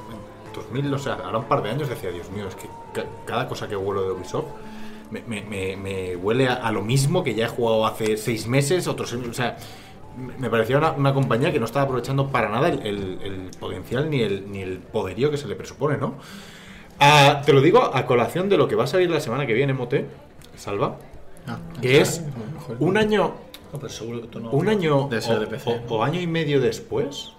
[0.54, 3.48] 2000, o sea, ahora un par de años decía, Dios mío, es que ca- cada
[3.48, 4.46] cosa que huelo de Ubisoft
[5.10, 8.46] me, me- me- me huele a, a lo mismo que ya he jugado hace seis
[8.46, 9.56] meses, otros o sea,
[10.16, 13.50] me- me parecía una, una compañía que no estaba aprovechando para nada el, el- el
[13.58, 16.14] potencial ni el, ni el poderío que se le presupone, ¿no?
[17.00, 19.54] Ah, te lo digo a colación de lo que va a salir la semana que
[19.54, 20.06] viene, Mote,
[20.56, 20.96] Salva,
[21.80, 22.22] que es
[22.80, 23.34] un año
[23.72, 24.50] No, pero seguro que tú no.
[24.50, 25.82] un año Debe ser o, de PC.
[25.88, 27.32] o- o año y medio después,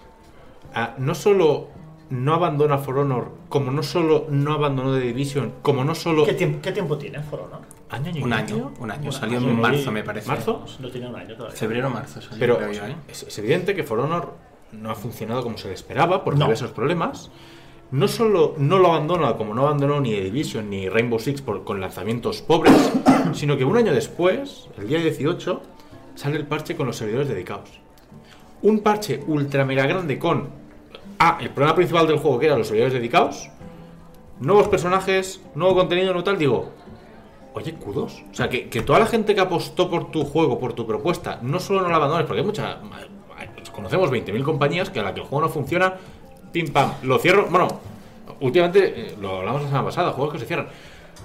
[0.74, 1.68] ah, no solo
[2.08, 6.24] no abandona For Honor, como no solo no abandonó The Division, como no solo...
[6.24, 7.60] ¿Qué tiempo, ¿Qué tiempo tiene For Honor?
[7.90, 8.54] ¿Año, año y Un medio?
[8.56, 9.04] año, un año.
[9.06, 10.26] Un Salió año en y- marzo, me parece.
[10.28, 10.64] ¿Marzo?
[10.80, 11.56] No tiene un año todavía.
[11.56, 12.20] Febrero o marzo.
[12.20, 12.96] salió, Pero ¿eh?
[13.08, 14.34] es, es evidente que For Honor
[14.72, 16.46] no ha funcionado como se le esperaba por No.
[16.46, 17.30] diversos problemas.
[17.92, 21.64] No solo no lo abandona como no abandonó ni The Division ni Rainbow Six por,
[21.64, 22.92] con lanzamientos pobres,
[23.32, 25.60] sino que un año después, el día 18,
[26.14, 27.80] sale el parche con los servidores dedicados.
[28.62, 30.50] Un parche ultra mega grande con
[31.18, 33.50] ah, el problema principal del juego que eran los servidores dedicados,
[34.38, 36.70] nuevos personajes, nuevo contenido, no tal, digo,
[37.52, 38.22] Oye, kudos.
[38.30, 41.40] O sea, que, que toda la gente que apostó por tu juego, por tu propuesta,
[41.42, 42.78] no solo no la abandones, porque hay mucha.
[43.72, 45.94] Conocemos 20.000 compañías que a la que el juego no funciona,
[46.52, 47.46] pim pam, lo cierro.
[47.50, 47.68] Bueno,
[48.40, 50.68] últimamente eh, lo hablamos la semana pasada, juegos que se cierran.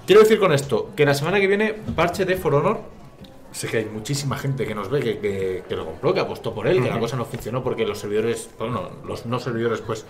[0.06, 2.80] Quiero decir con esto que la semana que viene, parche de For Honor
[3.52, 6.54] sé que hay muchísima gente que nos ve que, que- que lo compró, que apostó
[6.54, 10.04] por él, que la cosa no funcionó porque los servidores, bueno, los no servidores, pues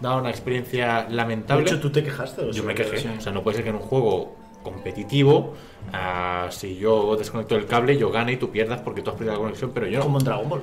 [0.00, 1.62] daban una experiencia De lamentable.
[1.64, 2.46] hecho, tú te quejaste.
[2.46, 3.08] de Yo me quejé.
[3.16, 5.54] O sea, no puede ser que en un juego competitivo,
[5.92, 9.34] ah, si yo desconecto el cable, yo gane y tú pierdas porque tú has perdido
[9.34, 10.04] la conexión, pero yo no.
[10.04, 10.62] Como en Dragon Ball.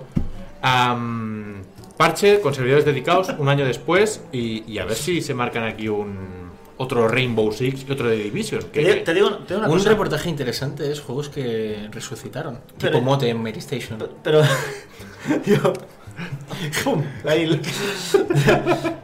[0.62, 1.62] Am,
[1.98, 5.88] parche con servidores dedicados un año después y, y a ver si se marcan aquí
[5.88, 6.46] un
[6.78, 8.62] otro Rainbow Six y otro de Division.
[8.64, 9.90] Te, Que, digo- te digo, te digo una Un cosa.
[9.92, 12.60] reportaje interesante es juegos que resucitaron.
[12.78, 13.98] Pero- tipo Mote en Mary Station.
[14.24, 14.42] Pero.
[15.46, 15.74] yo.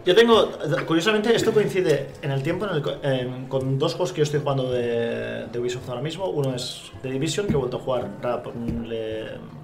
[0.05, 0.49] Yo tengo.
[0.87, 2.65] Curiosamente, esto coincide en el tiempo
[3.03, 6.27] en el con dos juegos que yo estoy jugando de, de Ubisoft ahora mismo.
[6.29, 8.09] Uno es The Division, que he vuelto a jugar.
[8.87, 9.60] le-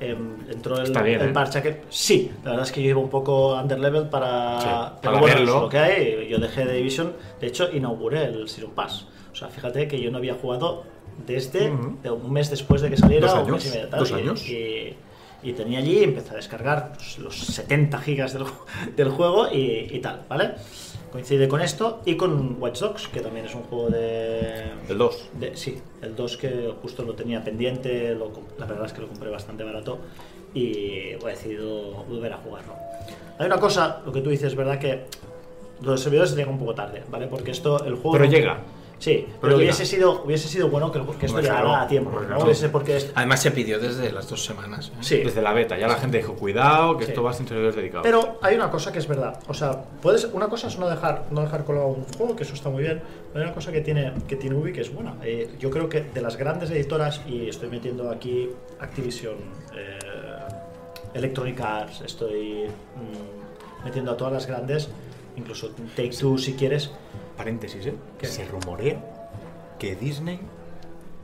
[0.00, 1.62] em, entró el, bien, el ¿eh?
[1.62, 1.82] que.
[1.88, 4.60] Sí, la verdad es que yo iba un poco underlevel para.
[4.60, 4.66] Sí,
[5.02, 5.60] para bueno, verlo.
[5.62, 6.28] lo que hay.
[6.28, 7.12] Yo dejé The Division.
[7.40, 9.06] De hecho, inauguré el Season Pass.
[9.32, 10.84] O sea, fíjate que yo no había jugado
[11.26, 13.26] desde de un mes después de que saliera.
[13.28, 14.48] Dos o un años, mes y medio, tal, dos y- años.
[14.48, 14.96] y-
[15.42, 18.44] y tenía allí, empecé a descargar pues, los 70 gigas del,
[18.96, 20.50] del juego y, y tal, ¿vale?
[21.12, 24.70] Coincide con esto y con Watch Dogs, que también es un juego de...
[24.88, 25.28] El 2.
[25.40, 29.08] de- sí, el 2 que justo lo tenía pendiente, lo la verdad es que lo
[29.08, 29.98] compré bastante barato
[30.54, 30.72] y
[31.14, 32.74] he decidido volver a jugarlo.
[33.38, 35.04] Hay una cosa, lo que tú dices, es verdad que
[35.82, 37.26] los servidores llegan un poco tarde, ¿vale?
[37.26, 38.12] Porque esto, el juego...
[38.12, 38.58] Pero llega.
[39.00, 42.20] Sí, pero, Pero hubiese, sido, hubiese sido bueno que, que esto llegara claro, a tiempo,
[42.20, 42.38] ¿no?
[42.70, 44.92] porque es- Además se pidió desde las dos semanas.
[44.94, 44.98] ¿eh?
[45.00, 47.10] sí, Desde la beta, ya la gente dijo, cuidado, que Sí.
[47.12, 48.02] esto va sin servidores dedicados.
[48.04, 49.40] Pero hay una cosa que es verdad.
[49.48, 52.52] O sea, puedes, una cosa es no dejar, no dejar colgado un juego, que eso
[52.52, 53.00] está muy bien.
[53.32, 55.14] Pero hay una cosa que tiene, que tiene Ubi que es buena.
[55.24, 59.36] Eh, yo creo que de las grandes editoras, y estoy metiendo aquí Activision,
[59.74, 59.98] eh,
[61.14, 64.90] Electronic Arts, estoy mm, metiendo a todas las grandes,
[65.36, 66.90] incluso Take Two si quieres.
[67.40, 67.94] Paréntesis, ¿eh?
[68.18, 68.26] ¿Qué?
[68.26, 68.98] Se rumorea
[69.78, 70.38] que Disney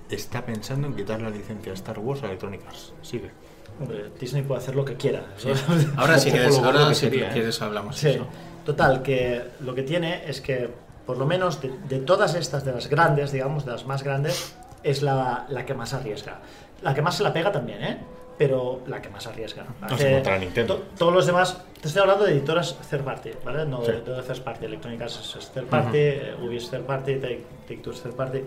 [0.08, 2.94] está pensando en quitar la licencia Star Wars a Electronic Arts.
[3.02, 3.30] Sigue.
[3.78, 5.26] Hombre, Disney puede hacer lo que quiera.
[5.98, 7.32] Ahora si Ojo quieres, ahora que si sería, ¿eh?
[7.34, 8.26] quieres hablamos Sí, de eso.
[8.64, 10.70] total, que lo que tiene es que,
[11.04, 14.56] por lo menos de, de todas estas, de las grandes, digamos, de las más grandes,
[14.82, 16.40] es la, la que más arriesga.
[16.80, 17.98] La que más se la pega también, ¿eh?
[18.38, 19.64] Pero la que más arriesga.
[19.88, 20.74] No se contra Nintendo.
[20.76, 23.64] to- todos los demás, te estoy hablando de editoras third party, ¿vale?
[23.64, 23.92] No de, Sí.
[23.92, 24.64] de third party.
[24.66, 28.14] Electronic Arts es- third party, eh, Ubi es third party, Take, Take Two es third
[28.14, 28.40] party.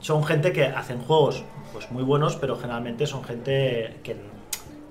[0.00, 4.16] Son gente que hacen juegos pues muy buenos, pero generalmente son gente que,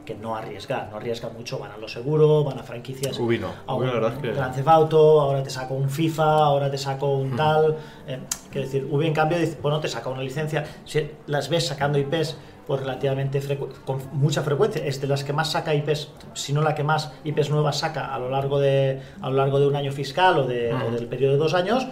[0.03, 3.17] que no arriesga, no arriesga mucho, van a lo seguro, van a franquicias.
[3.19, 3.53] Ubi no.
[3.73, 7.13] Ubi la verdad que- Grand Theft Auto, ahora te saco un FIFA, ahora te saco
[7.13, 7.77] un tal.
[8.07, 8.19] eh,
[8.51, 11.97] quiero decir, Ubi en cambio dice, bueno, te saca una licencia, si las ves sacando
[11.99, 12.35] IPs
[12.67, 16.61] pues relativamente frecu- con mucha frecuencia, es de las que más saca IPs, si no
[16.61, 19.75] la que más IPs nuevas saca a lo largo de, a lo largo de un
[19.75, 21.85] año fiscal o, de, o del periodo de dos años,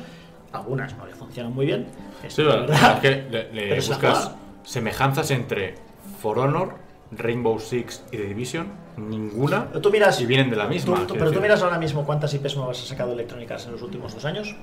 [0.54, 1.88] algunas no le funcionan muy bien.
[2.28, 2.94] Sí, la verdad.
[2.96, 4.32] es que le, Pero buscas
[4.64, 5.76] semejanzas entre
[6.20, 6.76] For Honor,
[7.12, 8.68] Rainbow Six y The Division.
[8.98, 9.68] Ninguna.
[9.68, 10.96] Pero tú miras, Y vienen de la misma.
[10.96, 13.66] tú- tú- quiero pero tú miras ahora mismo cuántas IPs nuevas ha sacado Electronic Arts
[13.66, 14.56] en los últimos dos años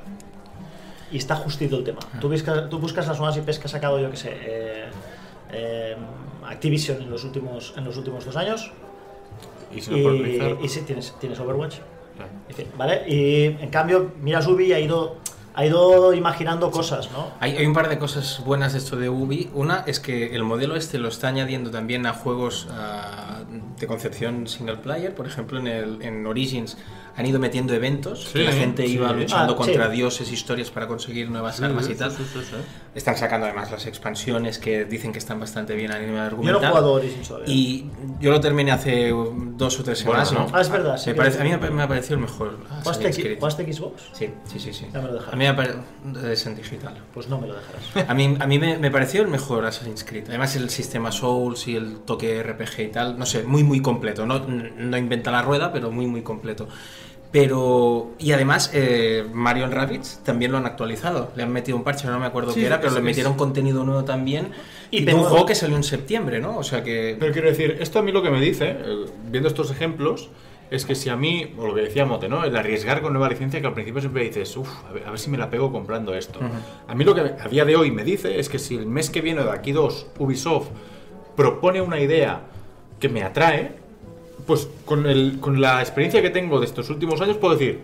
[1.10, 1.98] y está justito el tema.
[2.20, 4.84] Tú, buscas, tú buscas las nuevas IPs que ha sacado, yo que sé, eh,
[5.52, 5.96] eh,
[6.46, 8.70] Activision en los últimos en los últimos dos años
[9.74, 11.76] Y si no y, y sí, tienes, tienes Overwatch.
[12.48, 13.04] En fin, ¿Vale?
[13.08, 15.18] Y en cambio, miras Ubi ha ido,
[15.54, 17.30] ha ido imaginando cosas, ¿no?
[17.38, 19.50] Hay, hay un par de cosas buenas de esto de Ubi.
[19.54, 23.42] Una es que el modelo este lo está añadiendo también a juegos ah,
[23.78, 25.14] de concepción single player.
[25.14, 26.76] Por ejemplo, en, el, en Origins
[27.18, 28.26] han ido metiendo eventos.
[28.32, 28.92] que Sí, la gente sí.
[28.94, 29.96] iba luchando Ah, contra sí.
[29.96, 32.10] dioses, historias para conseguir nuevas armas y tal.
[32.12, 32.56] Sí, sí, sí, sí.
[32.94, 36.22] Están sacando además las expansiones que dicen que están bastante bien a nivel Yo no
[36.22, 36.70] he argumental.
[36.70, 37.52] jugado Origins todavía.
[37.52, 40.50] Y yo lo terminé hace dos o tres Bueno, semanas.
[40.52, 40.56] ¿no?
[40.56, 42.58] Ah, es verdad, sí Me que- parece- a mí me, ha parecido el mejor.
[42.84, 43.12] ¿Jugaste,
[43.72, 44.02] Xbox?
[44.12, 44.72] Sí, sí, sí.
[44.72, 44.86] sí.
[44.92, 45.34] Ya me lo dejarás.
[45.34, 46.48] A mí me parece.
[46.48, 46.94] En digital.
[47.12, 48.08] Pues no me lo dejarás.
[48.08, 50.24] A mí, a mí me, me pareció el mejor Assassin's Creed.
[50.28, 54.24] Además, el sistema Souls y el toque RPG y tal, no sé, muy, muy completo.
[54.24, 56.68] No, no inventa la rueda, pero muy, muy completo.
[57.30, 58.10] Pero.
[58.18, 61.30] Y además, eh, Mario Rabbids también lo han actualizado.
[61.36, 63.04] Le han metido un parche, no me acuerdo Sí, qué era, pero es- le es-
[63.04, 64.50] metieron contenido nuevo también.
[64.90, 66.56] Y Y, de un juego que salió en septiembre, ¿no?
[66.56, 67.16] O sea que.
[67.20, 70.30] Pero quiero decir, esto a mí lo que me dice, eh, viendo estos ejemplos,
[70.70, 72.44] es que si a mí, o lo que decía Mote, ¿no?
[72.44, 75.18] El arriesgar con nueva licencia, que al principio siempre dices, uff, a ver, a ver
[75.18, 76.40] si me la pego comprando esto.
[76.86, 79.10] A mí lo que a día de hoy me dice es que si el mes
[79.10, 80.68] que viene o de aquí dos, Ubisoft
[81.36, 82.42] propone una idea
[83.00, 83.76] que me atrae,
[84.48, 87.80] pues con, el, con la experiencia que tengo de estos últimos años puedo decir,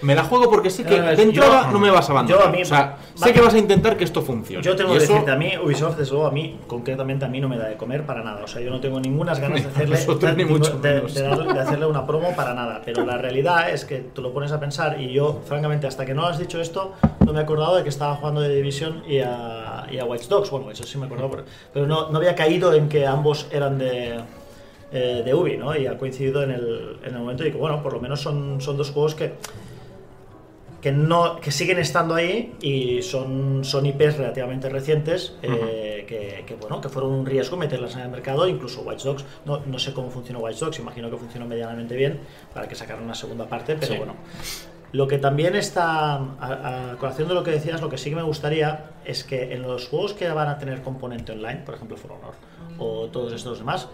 [0.00, 2.40] me la juego porque sé que ver, de entrada yo- no me vas a abandonar.
[2.44, 4.62] yo a mí- o sea, va- sé que vas a intentar que esto funcione.
[4.62, 7.40] Yo tengo que eso- decirte, a mí Ubisoft, desde luego, a mí, concretamente a mí
[7.40, 8.44] no me da de comer para nada.
[8.44, 11.52] O sea, yo no tengo ninguna ganas de hacerle, nosotros, ni de- mucho de, de
[11.52, 12.80] de hacerle una promo para nada.
[12.84, 16.14] Pero la realidad es que tú lo pones a pensar y yo, francamente, hasta que
[16.14, 16.92] no has dicho esto,
[17.26, 20.28] no me he acordado de que estaba jugando de Division y a, y a Watch
[20.28, 20.50] Dogs.
[20.50, 21.28] Bueno, eso sí me acuerdo,
[21.74, 24.20] pero no, no había caído en que ambos eran de,
[24.92, 25.76] eh, de Ubi, ¿no?
[25.76, 28.60] Y ha coincidido en el, en el momento de que, bueno, por lo menos son,
[28.60, 29.34] son dos juegos que
[30.80, 36.54] que no que siguen estando ahí y son, son IPs relativamente recientes eh, que, que,
[36.54, 39.92] bueno que fueron un riesgo meterlas en el mercado incluso Watch Dogs no, no sé
[39.92, 42.20] cómo funcionó Watch Dogs imagino que funcionó medianamente bien
[42.54, 43.98] para que sacaran una segunda parte pero Sí.
[43.98, 44.14] bueno
[44.92, 48.16] lo que también está a, a colación de lo que decías lo que sí que
[48.16, 51.96] me gustaría es que en los juegos que van a tener componente online por ejemplo
[51.96, 52.34] For Honor
[52.78, 53.88] o todos estos demás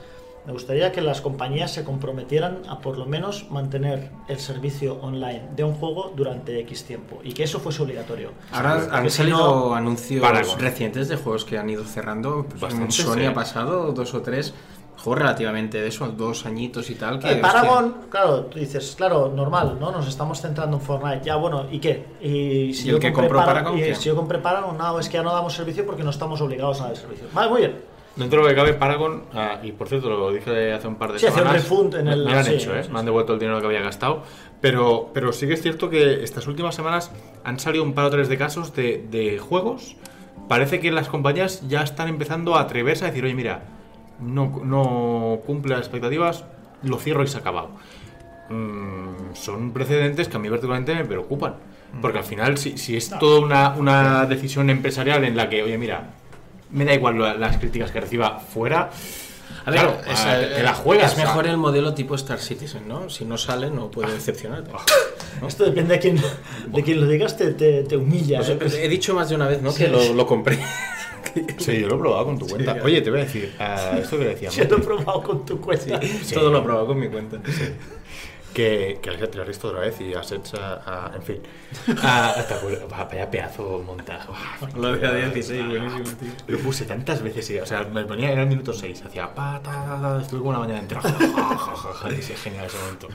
[0.47, 5.43] me gustaría que las compañías se comprometieran a por lo menos mantener el servicio online
[5.57, 8.33] de un juego durante X tiempo y que eso fuese obligatorio.
[8.53, 10.59] Ahora Porque han si salido no- anuncios Paragon.
[10.59, 12.47] recientes de juegos que han ido cerrando.
[12.61, 13.25] Pues, en Sony sí.
[13.25, 14.53] ha pasado dos o tres
[14.97, 17.19] juegos relativamente de esos, dos añitos y tal.
[17.19, 19.91] Que, El hostia, Paragon, claro, tú dices, claro, normal, ¿no?
[19.93, 21.25] Nos estamos centrando en Fortnite.
[21.25, 22.07] Ya, bueno, ¿y qué?
[22.21, 25.15] Y si ¿Y el que compró Paragon, y si yo compré Paragon, no, es que
[25.15, 27.27] ya no damos servicio porque no estamos obligados a dar servicio.
[27.33, 27.94] Vale, muy bien.
[28.17, 31.13] Dentro de lo que cabe, Paragon, ah, y por cierto, lo dije hace un par
[31.13, 31.55] de Sí, un semanas.
[31.63, 32.85] refund en el- Me han sí, hecho, ¿eh?
[32.85, 34.23] sí, Me han devuelto el dinero que había gastado.
[34.61, 37.11] Pero, pero sí que es cierto que estas últimas semanas
[37.43, 39.97] han salido un par o tres de casos de, de juegos.
[40.49, 43.63] Parece que las compañías ya están empezando a atreverse a decir, oye, mira,
[44.21, 46.45] no, no cumple las expectativas,
[46.83, 47.71] lo cierro y se ha acabado.
[48.51, 51.57] Mm, son precedentes que a mí particularmente me preocupan.
[52.03, 55.79] Porque al final, si, si es toda una, una decisión empresarial en la que, oye,
[55.79, 56.11] mira,
[56.75, 58.91] me da igual lo- las críticas que reciba fuera.
[59.67, 61.13] A ver, claro, es, ah, eh, te la juegas.
[61.13, 63.09] Es mejor el modelo tipo Star Citizen, ¿no?
[63.09, 64.71] Si no sale, no puede decepcionarte.
[65.49, 66.23] Esto depende de quién,
[66.67, 68.39] de quién lo digas, te, te, te humilla.
[68.39, 68.59] Pues, ¿eh?
[68.61, 69.71] eh, he dicho más de una vez, ¿no?
[69.73, 69.85] Sí.
[69.85, 70.59] Que lo, lo compré.
[71.59, 72.77] Sí, yo lo he probado con tu cuenta.
[72.85, 74.55] Oye, te voy a decir, ah, esto que decíamos.
[74.57, 75.99] Yo lo he probado con tu cuenta.
[76.33, 77.41] Todo lo he probado con mi cuenta.
[78.55, 80.57] Que, que lo has visto otra vez y has hecho.
[80.61, 81.43] ah, en fin.
[82.03, 84.29] Ah, acuerdas, va, vaya pedazo montaje.
[84.77, 86.31] Lo de a tío, 16, ah, buenísimo, tío.
[86.47, 89.61] Lo puse tantas veces, y, o sea, me ponía en el minuto 6, hacía pa,
[89.63, 91.03] ta, ta, ta, estuve como una mañana entera.
[92.23, 93.09] sí, genial ese momento.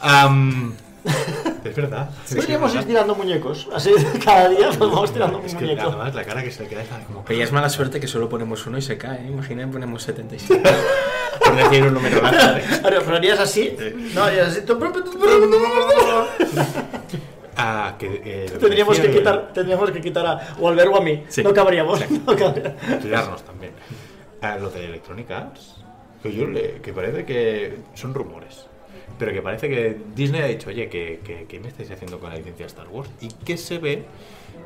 [0.00, 0.74] Am,
[1.64, 2.10] es verdad.
[2.24, 3.68] sí, sí, Podríamos es ir tirando muñecos.
[3.74, 3.90] Así
[4.24, 5.82] cada día pues vamos tirando un Es que muñeco.
[5.88, 7.24] además la cara que se le queda es como.
[7.24, 9.20] Pero ya es mala suerte que solo ponemos uno y se cae.
[9.20, 9.28] ¿eh?
[9.28, 10.62] Imagina ponemos 77.
[11.44, 12.18] Por decir un número.
[12.18, 12.64] ¿eh?
[12.80, 13.76] Claro, pero harías así.
[14.14, 14.62] No, harías así.
[17.56, 21.22] Ah, que, eh, Tendríamos que quitar, tendríamos que quitar a o Albert o a mí.
[21.28, 21.42] Sí.
[21.42, 22.00] No cabríamos.
[22.26, 22.76] No cabría.
[23.00, 23.72] tirarnos también.
[24.42, 25.76] Ah, lo de Electronic Arts,
[26.22, 28.66] que yo le, que parece que son rumores,
[29.18, 32.30] pero que parece que Disney ha dicho, oye, que, que, que me estáis haciendo con
[32.30, 34.04] la licencia Star Wars y que se ve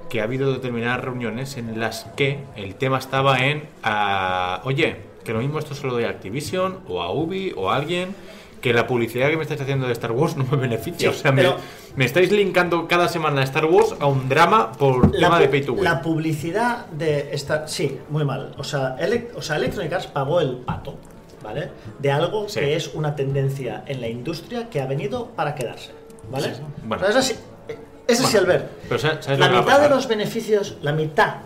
[0.08, 5.32] que ha habido determinadas reuniones en las que el tema estaba en, ah, oye, que
[5.34, 8.14] lo mismo esto se lo doy a Activision o a Ubi o a alguien.
[8.62, 10.98] Que la publicidad que me estáis haciendo de Star Wars no me beneficia.
[10.98, 11.56] Sí, o sea, me, pero-
[11.94, 15.48] me estáis linkando cada semana a Star Wars a un drama por tema pu- de
[15.48, 15.84] pay to win.
[15.84, 17.68] la publicidad de esta.
[17.68, 18.54] Sí, muy mal.
[18.58, 18.96] O sea,
[19.36, 20.96] o sea, Electronic Arts pagó el pato,
[21.42, 21.70] ¿vale?
[21.98, 22.60] De algo Sí.
[22.60, 25.92] que es una tendencia en la industria que ha venido para quedarse,
[26.30, 26.54] ¿vale?
[26.54, 26.60] Sí.
[26.84, 27.02] Bueno.
[27.06, 28.66] O sea, es así, Albert.
[28.88, 31.36] pero ¿sabes- sabes La mitad de los beneficios, la mitad,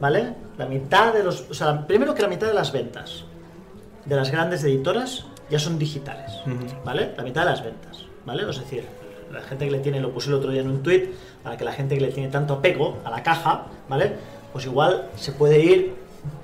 [0.00, 0.34] ¿vale?
[0.58, 1.50] La mitad de los.
[1.50, 3.24] O sea, primero que la mitad de las ventas
[4.04, 6.30] de las grandes editoras ya son digitales,
[6.84, 7.12] ¿vale?
[7.16, 8.48] La mitad de las ventas, ¿vale?
[8.48, 8.84] Es decir,
[9.32, 11.10] la gente que le tiene, lo puse el otro día en un tweet,
[11.42, 14.12] para que la gente que le tiene tanto apego a la caja, ¿vale?
[14.52, 15.94] Pues igual se puede ir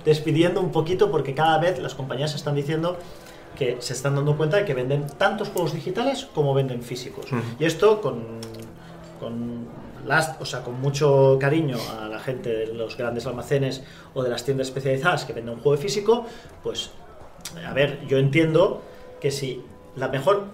[0.04, 2.96] despidiendo un poquito porque cada vez las compañías están diciendo
[3.56, 7.26] que se están dando cuenta de que venden tantos juegos digitales como venden físicos.
[7.58, 8.38] Y esto con,
[9.20, 9.66] con
[10.06, 13.82] las- o sea, con mucho cariño a la gente de los grandes almacenes
[14.14, 16.26] o de las tiendas especializadas que venden un juego físico,
[16.62, 16.90] pues
[17.66, 18.82] a ver, yo entiendo
[19.20, 19.62] que si
[19.96, 20.46] la mejor,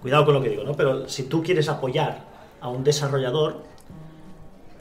[0.00, 0.74] cuidado con lo que digo, ¿no?
[0.74, 2.20] Pero si tú quieres apoyar
[2.60, 3.62] a un desarrollador,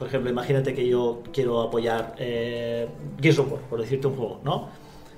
[0.02, 2.88] por ejemplo, imagínate que yo quiero apoyar eh,
[3.22, 4.68] Gears of War, por decirte un juego, ¿no?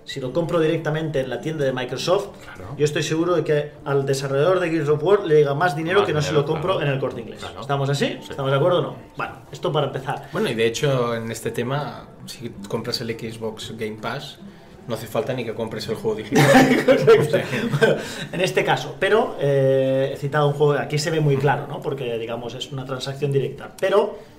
[0.04, 2.76] Si lo compro directamente en la tienda de Microsoft, Claro.
[2.78, 6.00] yo estoy seguro de que al desarrollador de Gears of War le llega más dinero
[6.00, 6.86] Más que no se dinero, lo compro claro.
[6.90, 7.40] en el corte inglés.
[7.40, 7.62] Claro.
[7.62, 8.20] ¿Estamos así?
[8.30, 8.96] ¿Estamos de acuerdo o no?
[9.16, 10.28] Bueno, esto para empezar.
[10.34, 14.38] Bueno, y de hecho, en este tema, si compras el Xbox Game Pass,
[14.86, 16.44] no hace falta ni que compres el juego digital.
[17.80, 17.96] Bueno,
[18.34, 21.80] en este caso, pero eh, he citado un juego, aquí se ve muy claro, ¿no?
[21.80, 23.72] Porque digamos es una transacción directa.
[23.80, 24.34] Pero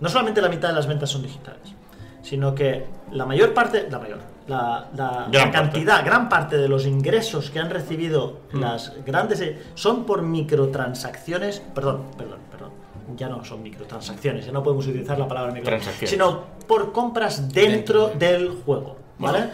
[0.00, 1.74] no solamente la mitad de las ventas son digitales,
[2.22, 5.52] sino que la mayor parte, la mayor, la, la- Gran la parte.
[5.52, 11.60] cantidad, gran parte de los ingresos que han recibido las grandes eh, son por microtransacciones,
[11.74, 12.70] perdón, perdón, perdón.
[13.16, 16.46] Ya no son microtransacciones, ya no podemos utilizar la palabra microtransacciones, Transacciones.
[16.58, 18.96] sino por compras dentro del juego.
[19.18, 19.48] ¿Vale?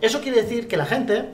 [0.00, 1.28] Eso quiere decir que la gente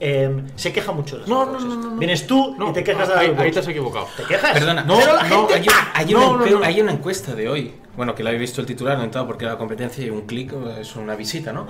[0.00, 1.96] eh, se queja mucho de las No, no, no, no.
[1.96, 4.06] Vienes tú No, y te quejas de ahí, las loot ahí te has equivocado.
[4.16, 4.52] ¿Te quejas?
[4.52, 5.54] Perdona, no, pero la no, gente...
[5.54, 5.66] hay,
[6.06, 9.02] hay una, hay una encuesta de hoy, bueno, que la he visto el titular, no
[9.02, 11.66] he entrado porque la competencia y un clic es una visita, ¿no?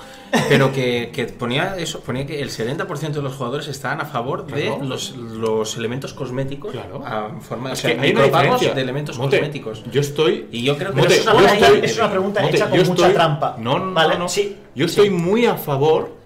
[0.49, 4.47] Pero que, que ponía eso, ponía que el 70% de los jugadores estaban a favor
[4.47, 7.05] de los, los elementos cosméticos Claro.
[7.05, 9.83] a forma, o sea, hay micropagos de elementos cosméticos.
[9.91, 10.47] Yo estoy.
[10.53, 12.79] Y yo creo que eso es una, yo pregunta- estoy- es una pregunta hecha con
[12.79, 13.57] mucha estoy- trampa.
[13.59, 14.15] No, no, ¿Vale?
[14.15, 14.29] no, no.
[14.29, 14.57] Sí.
[14.75, 16.20] Yo estoy muy a favor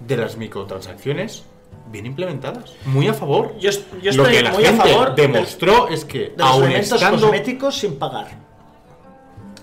[0.00, 1.44] de las microtransacciones
[1.90, 2.72] bien implementadas.
[2.84, 3.56] Muy a favor.
[3.58, 6.34] Yo, yo Lo estoy que la muy a gente favor del- demostró es que, de
[6.36, 7.20] los aun elementos estando.
[7.22, 8.46] cosméticos sin pagar.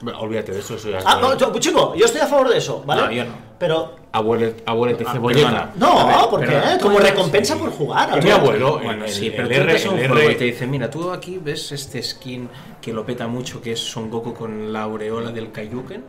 [0.01, 2.57] Bueno, Olvídate de eso, eso ya Ah, no, yo- chico, yo estoy a favor de
[2.57, 3.01] eso, ¿vale?
[3.03, 3.31] No, yo no.
[3.57, 5.71] Pero Abuelete, abuelete Ah, cebolleta.
[5.75, 6.45] no, A ver, ¿por qué?
[6.47, 6.77] perdona.
[6.79, 8.21] Como recompensa por jugar.
[8.23, 10.43] Mi abuelo, Bueno, el- sí, el pero tú R- un el juego R- y te
[10.43, 12.49] dicen, mira, tú aquí ves este skin
[12.81, 16.03] que lo peta mucho, que es Son Goku con la aureola del Kaiyuken,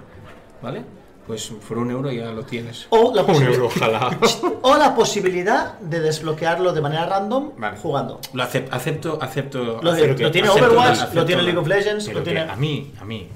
[0.60, 0.82] ¿vale?
[1.26, 2.87] Pues por un euro ya lo tienes.
[2.90, 4.18] O la, Un euro, ojalá.
[4.62, 7.78] o la posibilidad de desbloquearlo de manera random Vale.
[7.78, 8.20] jugando.
[8.34, 9.80] Lo acep- acepto, acepto.
[9.82, 12.40] Lo, acepto- lo tiene acepto Overwatch, lo tiene League of Legends, lo tiene...
[12.42, 13.28] a mí, a mí,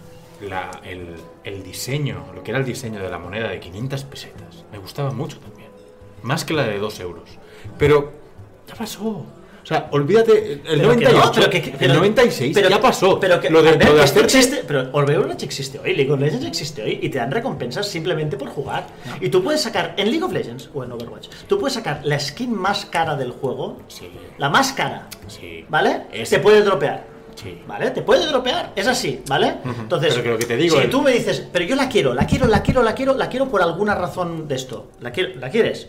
[0.42, 4.64] la- el, el diseño, lo que era el diseño de la moneda de 500 pesetas,
[4.70, 5.68] me gustaba mucho también.
[6.22, 7.31] Más que la de 2 euros.
[7.79, 8.12] Pero
[8.66, 9.24] ya pasó.
[9.68, 12.70] O sea, olvídate, el Pero que 98, no, pero que- que- pero- el 96 pero-
[12.70, 13.20] ya pasó.
[13.20, 15.78] Pero que, lo de, a ver, lo de que esto hacer- existe, pero Overwatch existe
[15.78, 18.87] hoy, League of Legends existe hoy y te dan recompensas simplemente por jugar.
[19.20, 22.18] Y tú puedes sacar en League of Legends o en Overwatch, tú puedes sacar la
[22.18, 25.66] skin más cara del juego, Sí, la más cara, sí.
[25.68, 26.04] ¿vale?
[26.12, 27.04] Es- Te puede dropear.
[27.35, 27.61] Sí.
[27.68, 27.90] ¿Vale?
[27.90, 29.57] Te puede dropear, es así, ¿vale?
[29.64, 31.88] Entonces, Pero que lo que te digo si es- tú me dices, pero yo la
[31.90, 35.12] quiero, la quiero, la quiero, la quiero, la quiero por alguna razón de esto, la,
[35.12, 35.88] quiero, ¿la quieres?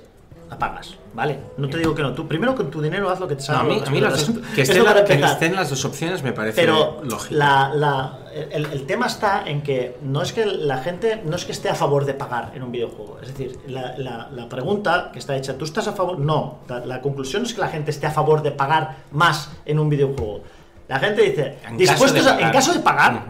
[0.49, 1.39] La pagas, ¿vale?
[1.57, 2.13] No te digo que no.
[2.13, 3.62] Tú primero con tu dinero haz lo que te No, salga.
[3.62, 4.35] a mí, por las a mí las pelotas.
[4.35, 7.35] dos- que, estén, la- que estén las dos opciones me parece Pero lógico.
[7.35, 8.17] la, la-
[8.51, 11.69] el, el tema está en que no es que la gente no es que esté
[11.69, 13.19] a favor de pagar en un videojuego.
[13.21, 16.17] Es decir, la, pregunta que está hecha, ¿tú estás a favor?
[16.17, 16.59] No.
[16.85, 20.41] La, conclusión es que la gente esté a favor de pagar más en un videojuego.
[20.88, 23.21] La gente dice, En dispuestos caso a- en caso de pagar,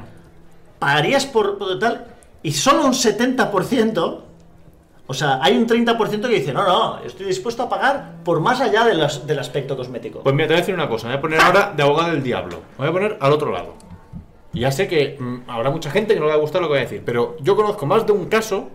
[0.79, 2.05] pagarías por, por tal,
[2.43, 4.21] y solo un 70%.
[5.12, 8.62] O sea, hay un 30% que dice, no, no, estoy dispuesto a pagar por más
[8.62, 10.19] allá de los- del aspecto cosmético.
[10.19, 11.08] Pues mira, te voy a decir una cosa.
[11.08, 12.58] Me voy a poner ahora de abogado del diablo.
[12.78, 13.74] Me voy a poner al otro lado.
[14.54, 16.67] Y ya sé que mm, habrá mucha gente que no le va a gustar lo
[16.67, 17.02] que voy a decir.
[17.04, 18.67] Pero yo conozco más de un caso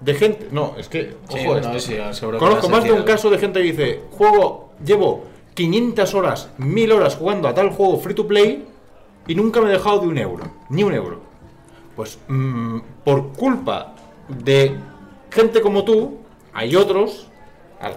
[0.00, 0.46] de gente.
[0.52, 1.16] No, es que.
[1.28, 4.70] Sí, Ojo, no, sí, que Conozco más de un caso de gente que dice: Juego,
[4.84, 8.66] llevo 500 horas, 1000 horas jugando a tal juego free to play
[9.26, 10.44] y nunca me he dejado de un euro.
[10.68, 11.20] Ni un euro.
[11.96, 13.94] Pues mm, por culpa
[14.28, 14.76] de
[15.30, 16.18] gente como tú,
[16.52, 17.26] hay otros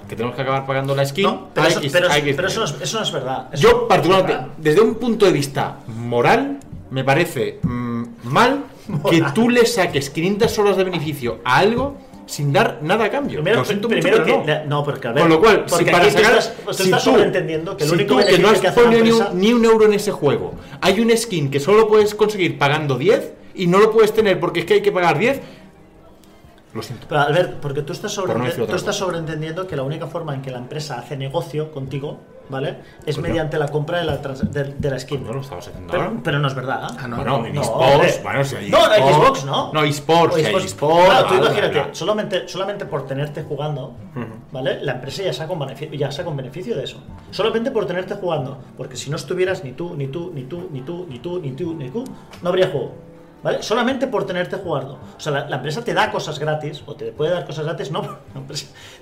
[0.07, 1.23] que tenemos que acabar pagando la skin.
[1.25, 3.49] No, pero, eso, X- pero- a X pero eso, no es, eso no es verdad.
[3.51, 4.53] Eso Yo, particularmente, verdad.
[4.57, 8.63] desde un punto de vista moral, me parece mm, mal
[9.09, 13.39] que tú le saques 500 horas de beneficio a algo sin dar nada a cambio.
[13.39, 14.65] Primero, Lo siento mucho, primero pero que, no.
[14.77, 17.75] no, porque a ver, Con lo cual, si para sacar, estás, si estás tú- sobreentendiendo
[17.75, 19.85] que el si único tú que no has que ponido ni un, ni un euro
[19.85, 23.91] en ese juego, hay un skin que solo puedes conseguir pagando 10 y no lo
[23.91, 25.41] puedes tener porque es que hay que pagar 10,
[26.73, 27.05] lo siento.
[27.07, 30.41] Pero Albert, porque tú estás, sobre, no tú estás sobreentendiendo que la única forma en
[30.41, 32.69] que la empresa hace negocio contigo, ¿vale?
[33.05, 33.23] Es Pues no.
[33.23, 35.23] mediante la compra de la, trans- de, de la skin.
[35.23, 36.19] No lo estamos haciendo pero, ahora.
[36.23, 36.83] pero no es verdad.
[36.91, 36.97] ¿eh?
[36.99, 38.19] Ah, no, bueno, en no, hombre.
[38.23, 39.71] bueno, si hay No, no, en Xbox no.
[39.73, 41.05] No, eSports, O si hay eSports.
[41.05, 41.83] Claro, tú imagínate.
[41.95, 43.95] Solamente, solamente por tenerte jugando,
[44.51, 44.83] ¿vale?
[44.83, 46.97] La empresa ya saca, un beneficio, ya saca un beneficio de eso.
[47.31, 48.57] Solamente por tenerte jugando.
[48.77, 51.51] Porque si no estuvieras ni tú, ni tú, ni tú, ni tú, ni tú, ni
[51.51, 52.03] tú, ni tú,
[52.41, 52.95] no habría juego.
[53.43, 53.61] ¿Vale?
[53.61, 54.97] Solamente por tenerte jugando.
[55.17, 57.91] O sea, la, la empresa te da cosas gratis, o te puede dar cosas gratis,
[57.91, 58.01] no.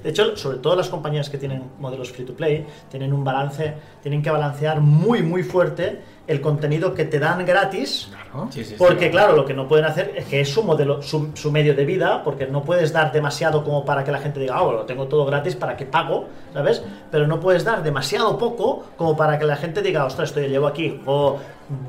[0.03, 3.75] De hecho, sobre todo las compañías que tienen modelos free to play, tienen un balance,
[4.01, 6.01] tienen que balancear muy, muy fuerte
[6.31, 8.09] el contenido que te dan gratis
[8.49, 8.75] Sí, sí, sí.
[8.77, 11.75] porque claro, lo que no pueden hacer es que es su modelo, su, su medio
[11.75, 14.81] de vida, porque no puedes dar demasiado como para que la gente diga, oh, lo
[14.85, 16.81] tengo todo gratis para que pago, ¿sabes?
[17.11, 20.47] Pero no puedes dar demasiado poco como para que la gente diga, ostras, esto yo
[20.47, 21.39] llevo aquí, o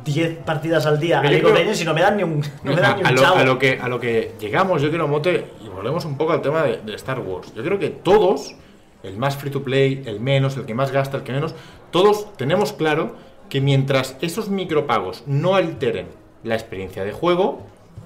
[0.04, 1.38] 10 partidas al día creo-
[1.72, 3.36] y no me dan ni un, no me dan ni a, un lo, chavo.
[3.38, 6.42] a lo que, a lo que llegamos, yo quiero, Mote, y volvemos un poco al
[6.42, 7.52] tema de, de Star Wars.
[7.54, 8.56] Yo creo que todos,
[9.04, 11.54] el más free to play, el menos, el que más gasta, el que menos,
[11.92, 13.14] todos tenemos claro
[13.52, 16.06] que mientras esos micropagos no alteren
[16.42, 17.60] la experiencia de juego,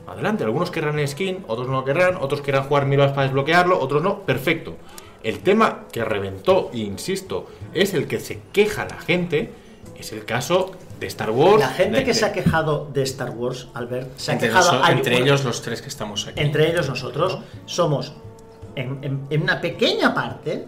[0.09, 0.43] adelante.
[0.43, 3.79] Algunos querrán el skin, otros no lo querrán, otros querrán jugar mil horas para desbloquearlo,
[3.79, 4.75] otros no, perfecto.
[5.23, 9.53] El tema que reventó, e insisto, es el que se queja la gente,
[9.97, 11.61] es el caso de Star Wars.
[11.61, 14.49] La gente de- que de- se ha quejado de Star Wars, Albert, se ha entre
[14.49, 14.83] quejado...
[14.89, 16.41] entre ellos los tres que estamos aquí.
[16.41, 18.15] entre ellos nosotros, somos
[18.75, 20.67] en, en- en una pequeña parte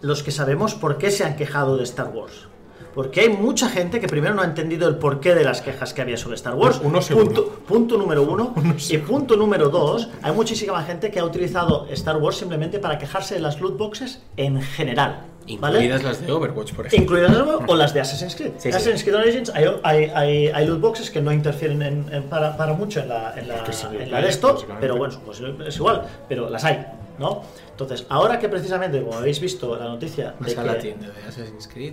[0.00, 2.48] los que sabemos por qué se han quejado de Star Wars.
[2.96, 6.00] Porque hay mucha gente que primero no ha entendido el porqué de las quejas que
[6.00, 6.80] había sobre Star Wars.
[6.82, 7.26] Uno seguro.
[7.26, 8.54] punto, punto número uno.
[8.88, 13.34] y punto número dos, hay muchísima gente que ha utilizado Star Wars simplemente para quejarse
[13.34, 15.24] de las loot boxes en general.
[15.60, 15.76] ¿vale?
[15.84, 17.02] Incluidas las de Overwatch, por ejemplo.
[17.04, 18.52] Incluidas las- o las de Assassin's Creed.
[18.56, 18.70] Sí.
[18.70, 22.56] Assassin's Creed Origins hay, hay, hay, hay loot boxes que no interfieren en- en- para,
[22.56, 23.72] para mucho en la, en la, que
[24.02, 26.86] en la de esto, pero bueno, pues es igual, pero las hay,
[27.18, 27.42] ¿no?
[27.72, 31.08] Entonces, ahora que precisamente, como habéis visto la noticia de Vas a la que tienda
[31.08, 31.92] de Assassin's Creed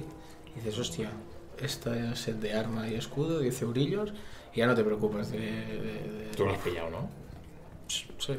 [0.55, 1.09] y dices, hostia,
[1.61, 4.13] esta es set de arma y escudo, 10 eurillos,
[4.53, 5.39] y ya no te preocupas de...
[5.39, 7.09] de- de- Tú lo has pillado, ¿no?
[7.87, 8.05] Sí.
[8.17, 8.33] Sí.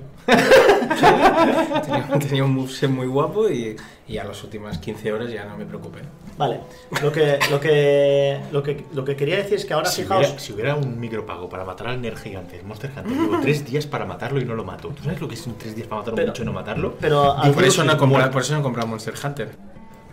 [1.84, 3.76] tenía, tenía un moveset muy guapo y,
[4.08, 6.00] y a las últimas 15 horas ya no me preocupé.
[6.38, 6.60] Vale,
[7.02, 10.20] lo que, lo que, lo que, lo que quería decir es que ahora Si fijaos...
[10.26, 13.64] hubiera, si hubiera un micropago para matar al Ner Gigante del Monster Hunter, llevo tres
[13.64, 14.88] días para matarlo y no lo mato.
[14.88, 16.94] ¿Tú sabes lo que es un tres días para matarlo Pero- mucho y no matarlo?
[17.00, 19.50] Pero, Y por eso no he comprado, por eso no he comprado Monster Hunter.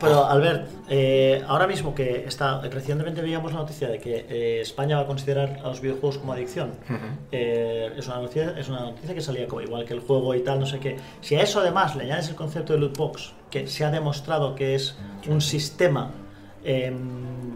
[0.01, 4.97] Pero, Albert, eh, ahora mismo que está, recientemente veíamos la noticia de que eh, España
[4.97, 6.71] va a considerar a los videojuegos como adicción.
[7.31, 10.41] Eh, es, una noticia, es una noticia que salía como igual que el juego y
[10.41, 10.97] tal, no sé qué.
[11.21, 14.55] Si a eso además le añades el concepto de loot box, que se ha demostrado
[14.55, 14.95] que es
[15.27, 16.11] un sistema
[16.63, 17.55] em,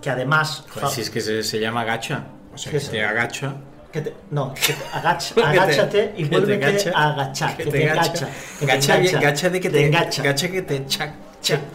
[0.00, 0.64] que además...
[0.70, 2.24] Joder, si es que se, se llama gacha.
[2.54, 3.54] O sea, ¿Qué que te agacha.
[3.92, 7.56] Que te- no, que te agach- Que te- agáchate y vuélvete a agachar.
[7.56, 8.02] Que, te gacha.
[8.02, 8.28] engacha.
[8.58, 10.22] que te Gacha, gacha de que te engacha.
[10.22, 10.84] Gacha que te.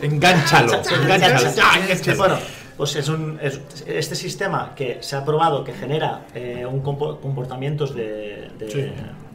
[0.01, 1.49] Engánchalo, engánchalo.
[1.61, 1.79] Ah,
[2.17, 2.37] Bueno,
[2.77, 7.19] pues es un, es- este sistema que se ha probado que genera eh, un compo-
[7.19, 8.81] comportamientos de, de- Sí.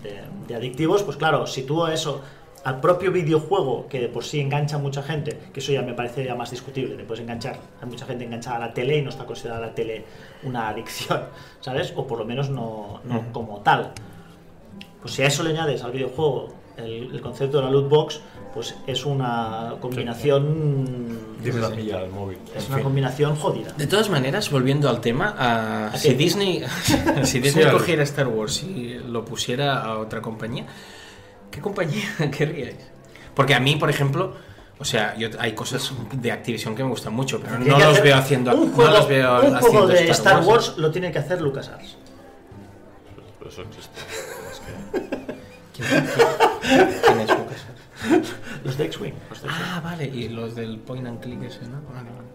[0.02, 2.20] de- de adictivos, pues claro, si tú eso
[2.64, 5.94] al propio videojuego, que de por sí engancha a mucha gente, que eso ya me
[5.94, 9.02] parece ya más discutible, te puedes enganchar, hay mucha gente enganchada a la tele y
[9.02, 10.04] no está considerada la tele
[10.44, 11.24] una adicción,
[11.60, 11.92] ¿sabes?
[11.96, 13.92] O por lo menos no, no como tal.
[15.00, 18.20] Pues si a eso le añades al videojuego el, el concepto de la loot box,
[18.54, 21.18] pues es una combinación...
[21.42, 22.38] Dime la pilla al móvil.
[22.54, 22.84] Es En una fin.
[22.84, 23.72] combinación jodida.
[23.72, 26.14] De todas maneras, volviendo al tema, ¿A si?
[26.14, 26.62] Disney,
[27.24, 30.66] si Disney cogiera Star Wars y lo pusiera a otra compañía,
[31.50, 32.04] ¿qué compañía
[32.36, 32.76] querríais?
[33.34, 34.34] Porque a mí, por ejemplo,
[34.78, 38.16] o sea, yo, hay cosas de Activision que me gustan mucho, pero no los veo
[38.16, 40.74] haciendo, un no juego, los veo un juego haciendo de Star Wars.
[40.76, 41.96] lo tiene que hacer LucasArts.
[43.38, 44.00] Pero eso existe.
[45.74, 46.91] ¿Quién?
[48.72, 49.14] Los de X-Wing.
[49.48, 51.80] Ah, vale, y los del point and click ese, ¿no?
[51.92, 52.28] Vale, vale.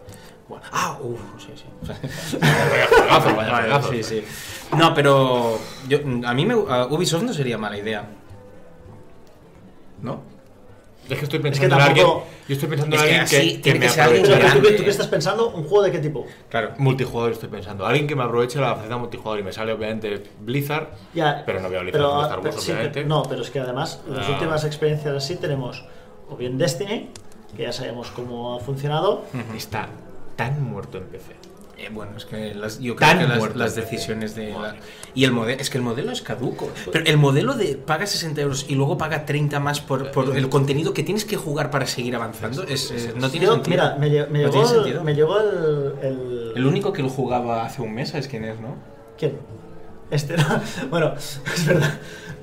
[0.48, 1.64] Bueno, ah, uff, sí, sí.
[2.40, 3.92] Vaya juegazo, vaya juegazo.
[3.92, 4.24] sí, sí.
[4.76, 5.58] No, pero
[5.88, 8.04] yo, a mí me, a Ubisoft no sería mala idea.
[10.00, 10.22] ¿No?
[11.08, 12.06] Es que estoy Es que pensando en alguien.
[12.06, 14.22] tampoco- Yo estoy pensando Es en alguien así que, que tiene me que ser alguien
[14.22, 14.70] Pero aproveche.
[14.70, 15.48] ¿tú, tú qué estás pensando?
[15.50, 16.26] ¿Un juego de qué tipo?
[16.50, 16.72] Claro.
[16.78, 17.86] Multijugador estoy pensando.
[17.86, 20.88] Alguien que me aproveche la faceta multijugador y me sale obviamente Blizzard.
[21.14, 23.04] Ya, Pero no veo Blizzard pero, haciendo Star Wars, pero sí, obviamente.
[23.06, 24.32] no, pero es que además las Ah.
[24.32, 25.82] últimas experiencias así tenemos
[26.30, 27.10] o bien Destiny,
[27.56, 29.24] que ya sabemos cómo ha funcionado,
[29.56, 29.88] Está
[30.36, 31.32] tan muerto en PC.
[31.80, 34.50] Eh, bueno, es que las, yo Tan creo que las, decisiones de...
[34.50, 34.74] la-
[35.14, 36.68] y el modelo, es que el modelo es caduco.
[36.90, 40.48] Pero el modelo de paga 60 euros y luego paga 30 más por, por el
[40.48, 43.70] contenido que tienes que jugar para seguir avanzando, es, eh, no tiene Yo, sentido.
[43.70, 45.04] mira, me, me No llegó, tiene el, sentido.
[45.04, 48.58] me llegó el, el- El único que lo jugaba hace un mes, ¿sabes quién es,
[48.58, 48.74] no?
[49.16, 49.38] ¿Quién?
[50.10, 50.44] Este, no.
[50.90, 51.14] bueno,
[51.54, 51.94] es verdad.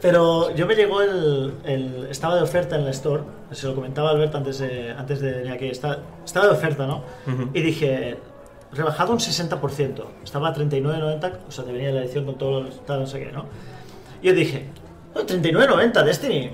[0.06, 3.24] Pero yo me llegó el, el- Estaba de oferta en la Store.
[3.51, 5.66] Se lo comentaba Albert antes de, antes de venir aquí.
[5.66, 6.97] Está, estaba de oferta, ¿no?
[7.26, 7.49] Ujú.
[7.56, 8.18] Y dije,
[8.72, 10.03] rebajado un 60%.
[10.24, 13.32] Estaba a 39.90, o sea, te venía la edición con todo, tal, no sé qué,
[13.32, 13.45] ¿no?
[14.22, 14.68] Y yo dije,
[15.16, 16.51] "Oh, 39.90 Destiny.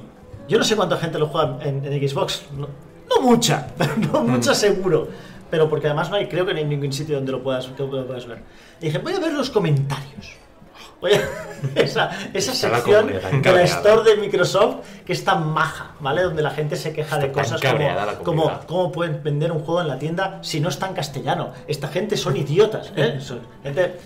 [0.47, 2.43] Yo no sé cuánta gente lo juega en, en Xbox.
[2.58, 2.70] No,
[3.10, 5.10] no mucha, pero no mucha seguro.
[5.49, 7.84] Pero porque además no hay, creo que no hay ningún sitio donde lo puedas, que
[7.84, 8.39] lo puedas ver.
[8.80, 10.38] Y dije, voy a ver los comentarios.
[11.02, 11.22] Voy a-
[11.76, 13.62] esa esa sección de la.
[13.64, 16.24] Store de Microsoft que es tan maja, ¿vale?
[16.24, 17.78] Donde la gente se queja de Está cosas como,
[18.24, 21.52] como cómo pueden vender un juego en la tienda si no está en castellano.
[21.68, 23.18] Esta gente son idiotas, ¿eh?
[23.22, 23.97] Son gente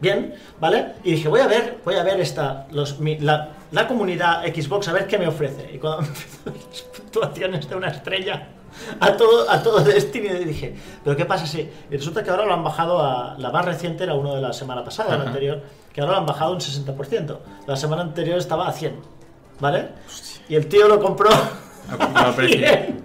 [0.00, 0.92] bien, ¿vale?
[1.04, 4.88] Y dije, voy a ver, voy a ver esta, los, mi- la, la comunidad Xbox
[4.88, 5.70] a ver qué me ofrece.
[5.74, 6.02] Y cuando
[6.46, 8.48] me las puntuaciones de una estrella
[9.00, 11.68] a todo, a todo Destiny, dije, ¿pero qué pasa si...?
[11.90, 13.34] Y resulta que ahora lo han bajado a...
[13.38, 15.62] La más reciente era uno de la semana pasada, la anterior,
[15.92, 17.38] que ahora lo han bajado un 60%.
[17.66, 18.94] La semana anterior estaba a 100,
[19.60, 19.88] ¿vale?
[20.48, 21.30] Y el tío lo compró...
[22.38, 22.46] Que-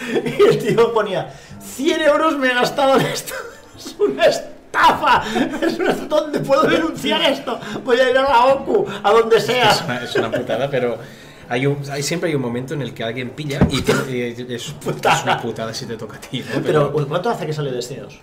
[0.00, 0.36] 100.
[0.38, 3.34] Y el tío ponía 100 euros me he gastado en esto.
[3.78, 5.22] Es una estafa.
[5.62, 5.92] Es una...
[5.92, 7.58] ¿Dónde puedo denunciar esto?
[7.84, 9.70] Voy a ir a la OCU, a donde sea.
[9.70, 10.98] es, una, es una putada, pero
[11.48, 14.22] hay, un, hay siempre hay un momento en el que alguien pilla y, te- y
[14.22, 14.74] es, es
[15.24, 16.42] una putada si te toca a ti.
[16.54, 16.60] ¿no?
[16.62, 18.20] Pero ¿cuánto hace que salió Destiny 2?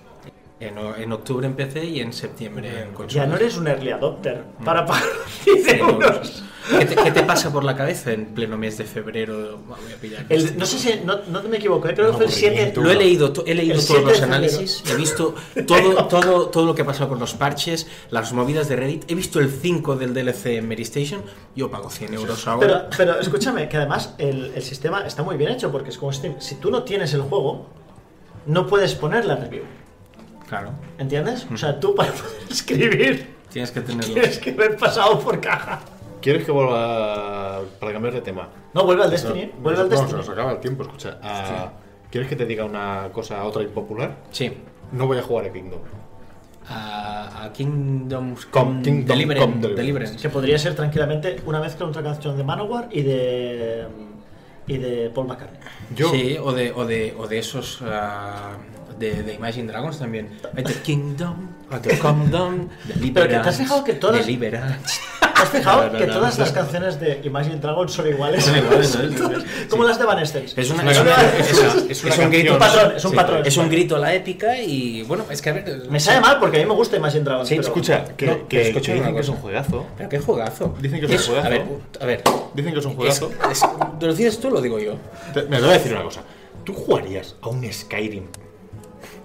[0.60, 3.14] en, en octubre empecé y en septiembre en consolas.
[3.14, 5.04] Ya no eres un early adopter para pagar
[5.44, 6.44] 100 100 euros.
[6.70, 9.60] ¿Qué te, qué te pasa por la cabeza en pleno mes de febrero?
[9.68, 12.26] Voy a pillar El- no sé si, no, no me equivoco, eh, creo que fue
[12.26, 12.48] el 7.
[12.48, 12.82] aburrimiento.
[12.82, 14.34] Lo he leído, to- he leído todos 7 de los febrero.
[14.36, 15.36] análisis, he visto
[15.68, 19.16] todo, todo, todo lo que ha pasado con los parches, las movidas de Reddit, he
[19.16, 21.22] visto el 5 del DLC en Mary Station,
[21.56, 22.90] yo pago 100 euros Pero, ahora.
[22.98, 26.36] pero escúchame, que además el, el sistema está muy bien hecho porque es como Steam.
[26.40, 27.68] Si tú no tienes el juego,
[28.48, 29.64] no puedes poner la review.
[30.50, 31.46] Claro, ¿Entiendes?
[31.52, 34.14] O sea, tú para poder escribir tienes que tenerlo.
[34.14, 35.82] tienes que haber pasado por caja.
[36.26, 38.50] ¿Quieres que vuelva para cambiar de tema?
[38.74, 39.46] No, vuelve al Destiny.
[39.56, 40.18] No, vuelve al no, se Destiny.
[40.22, 41.20] nos acaba el tiempo, escucha.
[41.22, 41.72] ah,
[42.10, 44.18] ¿Quieres que te diga una cosa, otra impopular?
[44.32, 44.52] Sí.
[44.92, 45.82] No voy a jugar a Kingdom.
[46.68, 49.46] A, a Kingdoms Com- Kingdom Deliverance.
[49.46, 49.76] Come Deliverance.
[49.82, 50.18] Deliverance.
[50.22, 53.86] Que podría ser tranquilamente una mezcla entre una canción de Manowar y de.
[54.66, 55.60] y de Paul McCartney.
[55.96, 58.54] Yo, Sí, o de, o de, o de esos ah,
[59.00, 60.30] de, de Imagine Dragons también.
[60.56, 61.50] Hay The Kingdom,
[61.82, 63.12] The Kingdom, Deliverance.
[63.14, 65.00] Pero que te has fijado que todas- Deliverance.
[65.20, 66.46] ¿Te has fijado No, no, que no, todas no.
[66.46, 68.44] las canciones de Imagine Dragons son iguales?
[68.46, 69.30] Son iguales, ¿no?
[69.70, 70.58] Como las de Van Estens.
[70.58, 72.60] Es una, es una- canción, es es una- una- es es una un grito Un
[72.60, 73.42] patrón, es un patrón.
[73.46, 75.84] Es un grito a la épica y bueno, es que a ver.
[75.90, 77.50] Me sabe mal porque a mí me gusta Imagine Dragons.
[77.50, 79.86] Sí, pero- escucha, que, No, que- escucha que una dicen que es un juegazo.
[79.98, 80.76] Pero qué juegazo.
[80.82, 81.48] Dicen que es un juegazo.
[81.48, 81.66] A ver,
[82.02, 82.24] a ver.
[82.54, 83.32] Dicen que es un juegazo.
[84.00, 84.94] ¿Lo dices tú o lo digo yo?
[85.34, 86.22] Te- Me voy a decir una cosa.
[86.64, 88.24] ¿Tú jugarías a un Skyrim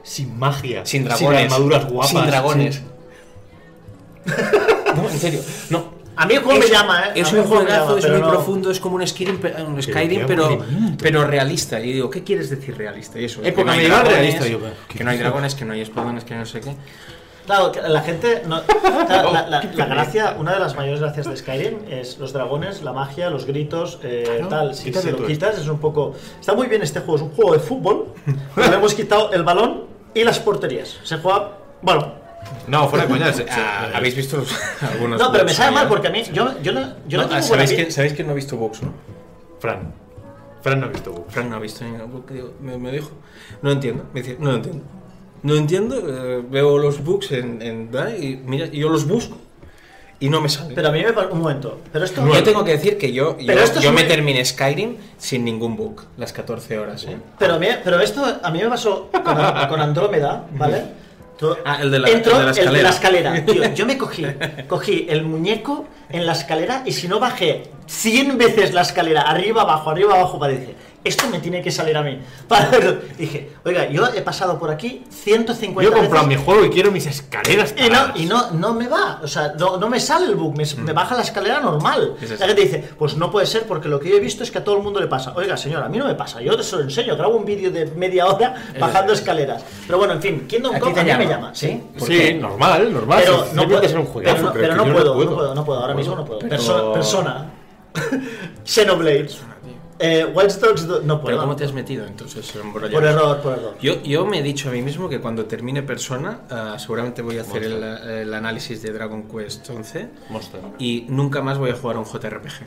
[0.02, 1.44] sin magia, Sin dragones.
[1.44, 2.74] armaduras guapas, Sin dragones.
[2.76, 2.84] sin-
[4.96, 5.40] No, en serio.
[5.70, 6.00] No.
[6.16, 7.12] A mí el juego me llama, ¿eh?
[7.14, 9.38] Es un juegazo, es muy no- profundo, es como un Skyrim,
[9.68, 10.58] un Skyrim pero,
[11.00, 11.80] pero realista.
[11.80, 13.18] Y digo, ¿qué quieres decir realista?
[13.18, 15.64] Y eso, Época que no hay dragones, realista, yo, ¿qué que no hay dragones, que
[15.64, 16.74] no hay espadones, que no sé qué.
[17.46, 18.42] Claro, la gente.
[18.46, 18.60] no-
[19.08, 22.92] la, la- la gracia, una de las mayores gracias de Skyrim es los dragones, la
[22.92, 24.74] magia, los gritos, eh, Claro, tal.
[24.74, 26.14] Si, si lo quitas, es un poco.
[26.38, 28.08] Está muy bien este juego, es un juego de fútbol.
[28.54, 29.84] pero le hemos quitado el balón
[30.14, 30.98] y las porterías.
[31.04, 31.56] Se juega.
[31.82, 32.14] Bueno,
[32.66, 33.32] No, fuera de coña.
[33.50, 35.88] Ah, ¿Habéis visto los- algunos no, pero me sabe mal eh?
[35.88, 36.22] porque a mí.
[36.32, 38.56] Yo, yo no, yo no, No, tengo ah, ¿sabéis, que, ¿Sabéis que no ha visto
[38.56, 38.92] bugs, no?
[39.58, 39.92] Fran.
[40.62, 41.32] Fran no ha visto bugs.
[41.32, 43.10] Fran no ha visto ningún digo, me, me dijo,
[43.62, 44.04] no entiendo.
[44.12, 44.84] Me dice, no entiendo.
[45.42, 47.90] No entiendo, eh, veo los bugs en, en
[48.20, 49.36] y mira, y yo los busco
[50.20, 50.74] y no me salen.
[50.74, 51.32] Pero a mí me parece.
[51.32, 51.80] Un momento.
[51.92, 52.26] Pero esto.
[52.32, 55.76] yo tengo que decir que yo, yo, es yo me muy- terminé Skyrim sin ningún
[55.76, 57.04] bug, las 14 horas.
[57.04, 57.16] ¿eh?
[57.38, 61.00] Pero, a mí- pero esto a mí me pasó con, con Andrómeda, ¿vale?
[61.64, 62.90] Ah, el de la- Entro, el de la escalera.
[62.90, 63.44] escalera.
[63.46, 64.26] Tío, yo me cogí,
[64.68, 69.62] cogí el muñeco en la escalera y si no bajé 100 veces la escalera, arriba,
[69.62, 72.18] abajo, arriba, abajo, para decir, esto me tiene que salir a mí.
[72.48, 72.98] Para verlo.
[73.16, 76.90] Dije, oiga, yo he pasado por aquí 150 Yo he comprado mi juego y quiero
[76.92, 77.74] mis escaleras.
[77.76, 80.56] Y no, y no, no me va, o sea, no, no me sale el bug,
[80.56, 82.14] me, me baja la escalera normal.
[82.20, 82.38] Es.
[82.38, 84.58] La gente dice, pues no puede ser porque lo que yo he visto es que
[84.58, 85.32] a todo el mundo le pasa.
[85.36, 87.70] Oiga, señor, a mí no me pasa, yo te se lo enseño, grabo un vídeo
[87.70, 89.56] de media hora bajando escalera.
[89.86, 91.50] Pero bueno, en fin, Kingdom ¿A ti Come a mí me llama?
[91.54, 91.82] ¿sí?
[91.98, 92.34] ¿Por Sí, qué?
[92.34, 93.22] normal, normal.
[93.24, 95.80] Pero no que ser un juegazo, pero no, pero pero puedo, no puedo, no puedo,
[95.80, 96.40] ahora mismo no puedo.
[96.40, 97.50] Pero- Perso- persona.
[98.64, 99.28] Xenoblade.
[100.02, 101.36] Eh, Watch Dogs do- no puedo.
[101.36, 102.54] Pero ¿cómo te has metido entonces?
[102.56, 102.94] embrollado?
[102.94, 103.74] Por error, por error.
[103.82, 107.36] Yo, yo me he dicho a mí mismo que cuando termine Persona, ah, seguramente voy
[107.38, 110.60] a hacer el, el análisis de Dragon Quest 11 Monster.
[110.78, 112.64] y nunca más voy a jugar a un JRPG.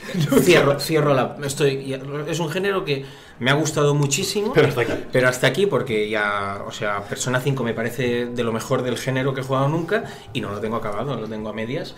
[0.42, 1.36] cierro, cierro la.
[1.44, 1.94] Estoy,
[2.26, 3.04] es un género que
[3.38, 4.52] me ha gustado muchísimo.
[4.52, 4.92] Pero hasta aquí.
[5.12, 8.96] Pero hasta aquí, porque ya, o sea, Persona 5 me parece de lo mejor del
[8.98, 11.94] género que he jugado nunca y no lo tengo acabado, lo tengo a medias.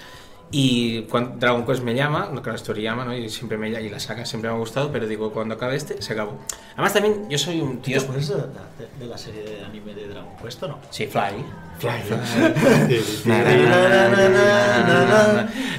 [0.54, 3.16] Y cuando Dragon Quest me llama, lo que la story llama, ¿no?
[3.16, 6.02] Y siempre me y la saga siempre me ha gustado, pero digo, cuando acabe este,
[6.02, 6.36] se acabó.
[6.74, 8.04] Además también yo soy un tío...
[8.06, 8.42] ¿pues es de, de-
[9.00, 10.78] de la serie de anime de Dragon Quest o no?
[10.90, 11.42] Sí, Fly.
[11.78, 11.92] Fly.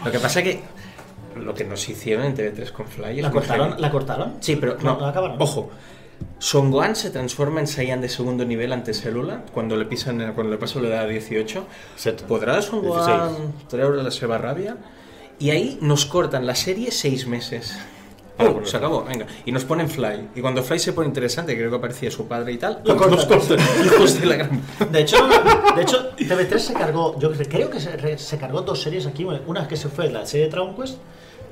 [0.04, 0.62] Lo que pasa que
[1.36, 3.76] lo que nos hicieron en TV3 con Fly ¿La cortaron?
[3.82, 4.34] ¿La cortaron?
[4.40, 5.38] Sí, pero no, no, no acabaron.
[5.42, 5.70] Ojo.
[6.40, 10.52] Son Gohan se transforma en Saiyan de segundo nivel ante Célula cuando le pisan cuando
[10.52, 11.66] le pasa la edad 18.
[11.96, 12.24] Set.
[12.24, 13.08] ¿Podrá Son 16.
[13.08, 14.78] Gohan traer la seva rabia?
[15.40, 17.78] Y ahí nos cortan la serie seis meses.
[18.38, 18.66] Ah, bueno.
[18.66, 19.28] se acabó, venga.
[19.46, 20.30] Y nos ponen Fly.
[20.36, 23.26] Y cuando Fly se pone interesante, creo que aparecía su padre y tal, Lo nos
[23.26, 23.60] cortan.
[23.86, 24.62] Hijos de la gran...
[24.92, 25.18] De hecho,
[25.76, 29.26] de hecho, TV3 se cargó, yo creo que se, se cargó dos series aquí.
[29.46, 30.98] Una que se fue la serie de Dragon Quest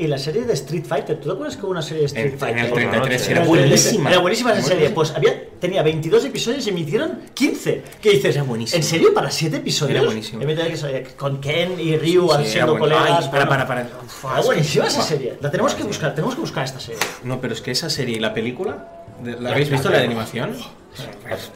[0.02, 1.20] y la serie de Street Fighter.
[1.20, 2.60] ¿Tú te acuerdas que hubo una serie de Street En, Fighter?
[2.60, 4.10] en el 33 era buenísima.
[4.10, 4.90] Era buenísima esa serie.
[4.90, 7.84] Pues había, tenía 22 episodios y me hicieron 15.
[8.02, 8.36] ¿Qué dices?
[8.36, 8.78] Era buenísima.
[8.78, 9.14] ¿En serio?
[9.14, 10.14] ¿Para 7 episodios?
[10.14, 13.26] Era saber, Con Ken y Ryu Sí, siendo colegas.
[13.26, 13.82] Ay, para, para, para.
[13.82, 15.38] Era buenísima esa serie.
[15.40, 17.00] La tenemos que buscar, tenemos que buscar esta serie.
[17.24, 20.06] No, pero es que esa serie y la película, de- ¿la habéis visto la de
[20.06, 20.56] animación?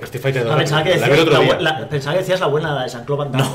[0.02, 1.58] Street Fighter Ah, pensaba, que la decías, otro la, día.
[1.58, 3.50] bu- la- pensaba que decías la buena, la de Jean-Claude Van Damme.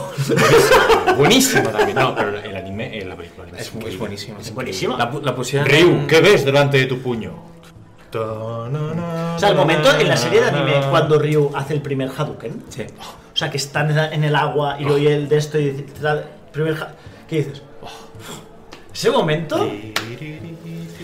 [1.16, 1.94] Buenísima también.
[1.96, 3.88] No, pero el anime, eh, la película Es, increíble.
[3.92, 4.40] es buenísima.
[4.40, 4.96] Es buenísima.
[4.98, 5.66] La, la pusieron.
[5.68, 7.32] Ryu, ¿qué ves delante de tu puño?
[8.12, 12.64] O sea, el momento en la serie de anime cuando Ryu hace el primer Hadouken.
[12.68, 12.82] Sí.
[13.32, 13.80] O sea, que está
[14.12, 15.84] en el agua y oye el de esto y dice,
[16.52, 16.76] primer
[17.28, 17.62] ¿Qué dices?
[18.92, 19.66] Ese momento.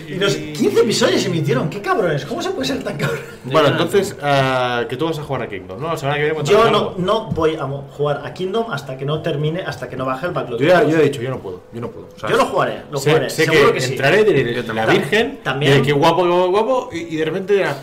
[0.09, 1.69] Y los 15 episodios se emitieron.
[1.69, 2.25] ¡Qué cabrones!
[2.25, 3.21] ¿Cómo se puede ser tan cabrón?
[3.47, 5.89] Bueno, entonces, ah, que tú vas a jugar a Kingdom, ¿no?
[5.89, 9.23] La semana que viene Yo no, no voy a jugar a Kingdom hasta que no
[9.23, 10.61] termine, hasta que no baje el backlog.
[10.61, 12.09] Yo ya, yo he dicho, yo no puedo, yo no puedo.
[12.17, 12.37] ¿sabes?
[12.37, 13.31] Yo lo jugaré, lo sé, jugaré.
[13.31, 13.93] sé seguro que, que, sí.
[13.93, 14.87] entraré de, la.
[14.87, 17.77] Virgen, También- de qué guapo, guapo, guapo, y, y de repente dirá,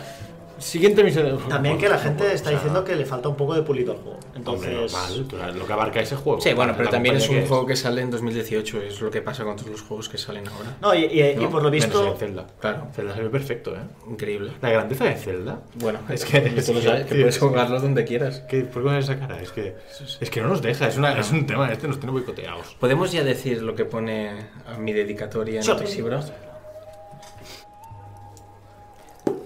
[0.58, 1.38] siguiente misión.
[1.48, 4.18] También que la gente está diciendo que le falta un poco de pulido al juego.
[4.34, 6.40] Entonces, normal, claro, lo que abarca ese juego.
[6.40, 9.10] Sí, bueno, la pero también es un que juego que sale en 2018, es lo
[9.10, 10.76] que pasa con todos los juegos que salen ahora.
[10.80, 12.46] no, y, y- y No, por lo Menos visto, el Zelda.
[12.60, 12.88] Claro.
[12.94, 13.80] Zelda se ve perfecto, ¿eh?
[14.08, 14.52] Increíble.
[14.60, 15.60] La grandeza de Zelda.
[15.76, 17.40] Bueno, Es que- tú lo sabes, que puedes sí.
[17.40, 18.42] jugarlo donde quieras.
[18.48, 19.40] ¿Qué, ¿Por qué con esa cara?
[19.40, 19.76] Es que,
[20.20, 22.76] es que no nos deja, es, una, es un tema, este nos tiene boicoteados.
[22.80, 24.30] ¿Podemos ya decir lo que pone
[24.66, 25.70] a mi dedicatoria en Sí.
[25.70, 26.20] Notisibro?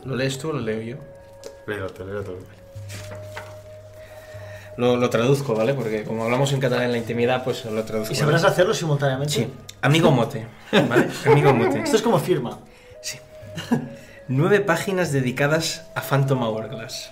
[0.05, 0.96] ¿Lo lees tú o lo leo yo?
[1.66, 2.38] Léelo, te léelo todo.
[4.76, 5.74] Lo, lo traduzco, ¿vale?
[5.74, 8.12] Porque como hablamos en catalán en la intimidad, pues lo traduzco.
[8.12, 8.53] ¿y sabrás ¿vale?
[8.53, 9.34] hacerlo simultáneamente?
[9.34, 9.53] Sí.
[9.82, 10.46] Amigo Mote,
[10.88, 11.09] ¿vale?
[11.26, 11.80] Amigo Mote.
[11.80, 12.61] Esto es como firma.
[13.03, 13.18] Sí.
[14.28, 17.11] Nueve páginas dedicadas a Phantom Hourglass.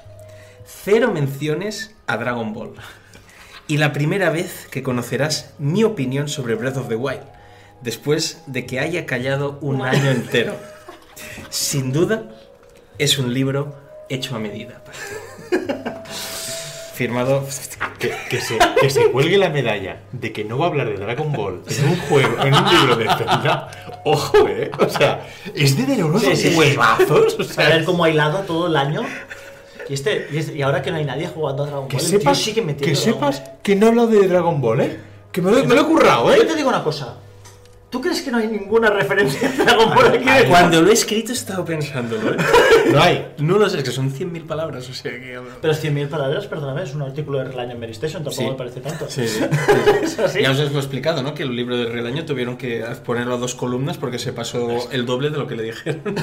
[0.64, 2.74] Cero menciones a Dragon Ball.
[3.68, 7.22] Y la primera vez que conocerás mi opinión sobre Breath of the Wild,
[7.80, 10.54] después de que haya callado un año entero.
[11.50, 12.28] Sin duda,
[12.98, 13.74] es un libro
[14.08, 14.82] hecho a medida.
[16.94, 17.44] Firmado.
[17.98, 20.96] Que, que se, que se cuelgue la medalla de que no va a hablar de
[20.96, 24.00] Dragon Ball en un juego, en un libro de Zelda.
[24.04, 24.70] Ojo, eh.
[24.78, 26.56] O sea, es de unos Sí, sí, sí.
[26.56, 27.36] huevazos.
[27.38, 29.02] O A sea, ver cómo ha hilado todo el año.
[29.88, 32.04] Y, este, y, este- y ahora que no hay nadie jugando a Dragon que Ball,
[32.04, 34.80] el tío sepas, sigue que metiendo Dragon sepas que no he hablado de Dragon Ball,
[34.80, 35.00] eh.
[35.32, 36.46] Que me lo, me lo he currado, Yo eh.
[36.46, 37.14] te digo una cosa.
[37.88, 40.26] ¿Tú crees que no hay ninguna referencia a Dragon Ball aquí?
[40.48, 42.36] Cuando lo he escrito he estado pensándolo, ¿eh?
[42.92, 43.32] No hay.
[43.38, 45.40] No lo sé, es que son 100.000 palabras, o sea que...
[45.62, 48.50] Pero 100.000 palabras, perdóname, es un artículo de Relaño en Meristation, tampoco Sí.
[48.50, 49.06] me parece tanto.
[49.08, 49.40] Sí, sí.
[50.42, 51.32] Ya os lo he explicado, ¿no?
[51.34, 55.06] Que el libro de Relaño tuvieron que ponerlo a dos columnas porque se pasó el
[55.06, 56.02] doble de lo que le dijeron.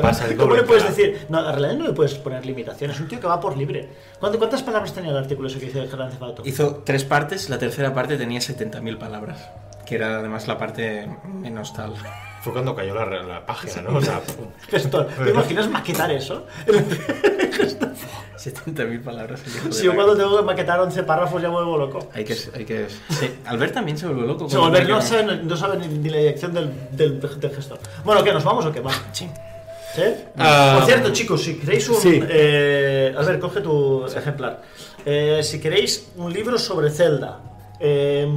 [0.00, 0.96] Pasa el ¿Cómo le puedes claro.
[0.96, 1.26] decir?
[1.28, 3.88] No, a Relaño no le puedes poner limitaciones, es un tío que va por libre.
[4.20, 6.42] ¿Cuánto- ¿Cuántas palabras tenía el artículo ese que hizo de Gerard Cefato?
[6.44, 9.48] Hizo tres partes, la tercera parte tenía 70.000 palabras,
[9.86, 11.94] que era además la parte menos tal.
[12.42, 13.96] Fue cuando cayó la, la página, ¿no?
[13.98, 14.20] O sea.
[14.68, 16.46] Gestor, ¿te imaginas maquetar eso?
[18.36, 19.40] 70.000 palabras.
[19.70, 22.08] Si yo cuando tengo que maquetar 11 párrafos ya me vuelvo loco.
[22.14, 22.36] Hay que...
[22.54, 22.86] Hay que...
[23.10, 23.34] Sí.
[23.46, 24.46] Albert también se vuelve loco.
[24.46, 27.78] Volver, tiene no sabe, no sabe ni, ni la dirección del, del, del gestor.
[28.04, 28.32] Bueno, ¿qué?
[28.32, 28.80] ¿Nos vamos o qué?
[28.80, 28.92] Va.
[29.12, 29.28] Sí.
[29.94, 30.02] ¿Sí?
[30.36, 31.96] Ah, Por cierto, chicos, si queréis un.
[31.96, 32.20] sí.
[32.28, 34.62] Eh, a ver, coge tu ejemplar.
[35.04, 37.40] Eh, si queréis un libro sobre Zelda.
[37.80, 38.28] eh,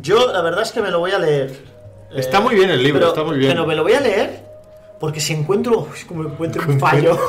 [0.00, 1.50] yo, la verdad es que me lo voy a leer.
[2.10, 3.52] Eh, Está muy bien el libro, pero- está muy bien.
[3.52, 4.44] Pero me lo voy a leer
[5.00, 5.80] porque si encuentro.
[5.92, 7.18] uy, como encuentro un fallo.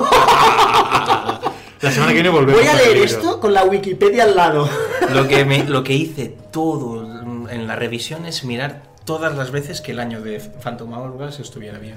[1.82, 2.60] La semana que viene volvemos.
[2.60, 4.68] voy a leer esto con la Wikipedia al lado.
[5.14, 9.80] Lo que, me, lo que hice todo en la revisión es mirar todas las veces
[9.80, 11.96] que el año de Phantom Hourglass estuviera bien.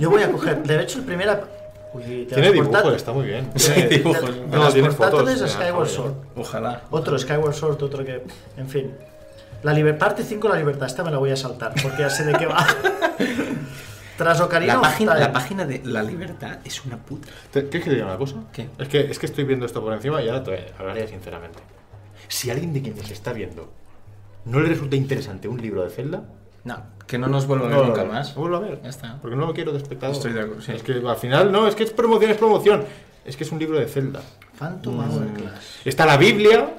[0.00, 0.62] Yo voy a coger.
[0.64, 1.28] De hecho, el primer.
[1.28, 1.44] ap-
[1.94, 3.50] Uy, te Tiene dibujos, está muy bien.
[3.56, 4.30] Sí, Tiene- dibujos.
[4.50, 5.48] No, tiene fotos, eh.
[5.86, 6.12] Sword.
[6.36, 6.82] Ojalá.
[6.90, 8.22] Otro Skyward Sword, otro que.
[8.56, 8.94] En fin.
[9.62, 10.86] La liber- parte 5, la libertad.
[10.86, 12.64] Esta me la voy a saltar porque ya sé de qué va.
[14.16, 17.28] Tras Ocarina La of página, la página de La Libertad es una puta.
[17.52, 18.36] ¿Te- ¿Quieres que te diga una cosa?
[18.52, 18.68] ¿Qué?
[18.78, 21.60] Es que, es que estoy viendo esto por encima y ahora te hablaré sinceramente.
[22.26, 23.72] Si a alguien de quienes está viendo
[24.44, 26.24] no le resulta interesante un libro de Zelda,
[26.64, 28.34] No, que no nos vuelva a ver no nunca más.
[28.34, 28.80] No vuelvo a ver.
[28.82, 29.18] Ya está.
[29.22, 30.16] Porque no lo quiero de espectador.
[30.16, 30.72] Estoy de acuerdo, sí.
[30.72, 32.84] Es que al final, no, es que es promoción, es promoción.
[33.24, 34.20] Es que es un libro de Zelda.
[34.58, 35.80] Phantom Hourglass.
[35.84, 36.74] Está la Biblia.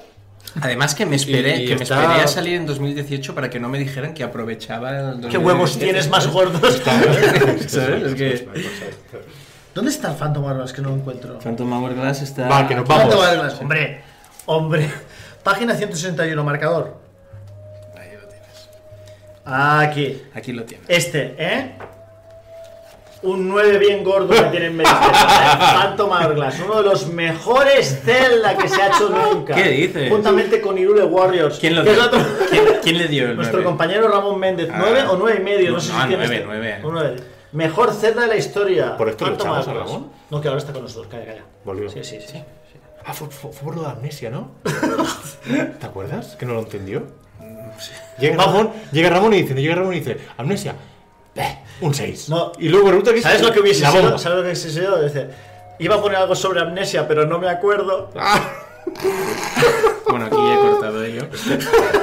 [0.62, 3.60] Además que me esperé, Y- y que me esperé a salir en 2018 para que
[3.60, 5.86] no me dijeran que aprovechaba el ¿Qué huevos 2017.
[5.86, 6.82] tienes más gordos?
[7.68, 8.04] ¿Sabes?
[8.04, 8.48] Es que
[9.76, 11.38] ¿Dónde está el Phantom Hourglass que no lo encuentro?
[11.40, 12.48] Phantom Hourglass está...
[12.50, 13.04] Va, que nos vamos.
[13.14, 13.62] Phantom Hourglass.
[13.62, 14.02] Hombre,
[14.48, 14.90] hombre.
[15.44, 16.98] Página 161, marcador.
[17.96, 18.70] Ahí lo tienes.
[19.46, 20.22] Aquí.
[20.34, 20.86] Aquí lo tienes.
[20.90, 21.76] Este, ¿eh?
[23.22, 25.58] Un 9 bien gordo que tiene en Medicine, ¿eh?
[25.60, 29.56] Phantom Hourglass, uno de los mejores Zelda que se ha hecho nunca.
[29.56, 30.10] ¿Qué dices?
[30.10, 31.60] Juntamente con Irule Warriors.
[31.60, 32.06] ¿Quién lo que dio?
[32.06, 33.70] otro- ¿Quién, quién le dio el Nuestro nueve?
[33.72, 34.70] compañero Ramón Méndez.
[34.72, 34.82] Ah.
[34.82, 35.70] ¿9 o 9 y medio?
[35.72, 36.48] No, No, sé no, si tiene nueve, este.
[36.48, 36.80] nueve.
[36.84, 37.16] Un nueve.
[37.52, 38.96] Mejor Zelda de la historia.
[38.96, 39.74] ¿Por esto lo Phantom echamos a.
[39.74, 40.12] Ramón?
[40.30, 41.08] No, que ahora está con nosotros.
[41.12, 41.44] Calla, calla.
[41.66, 41.90] Volvió.
[41.90, 42.42] Sí, sí, sí.
[43.06, 44.52] Ah, fue, fue- fue por lo de amnesia, ¿no?
[45.80, 46.36] ¿Te acuerdas?
[46.38, 47.04] Que no lo entendió.
[48.20, 50.76] Llega Ramón, llega Ramón y dice, llega Ramón y dice, amnesia,
[51.40, 52.30] eh, un 6.
[52.30, 52.52] No.
[52.60, 54.18] Y luego resulta que ¿Sabes lo que hubiese sido?
[54.18, 55.02] ¿Sabes lo que hubiese sido?
[55.02, 55.30] Dice,
[55.80, 58.12] iba a poner algo sobre amnesia, pero no me acuerdo.
[60.10, 61.22] Bueno, aquí ya he cortado ello.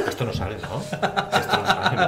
[0.08, 0.80] Esto no sale, ¿no?
[0.80, 2.02] Esto no sale, ¿no?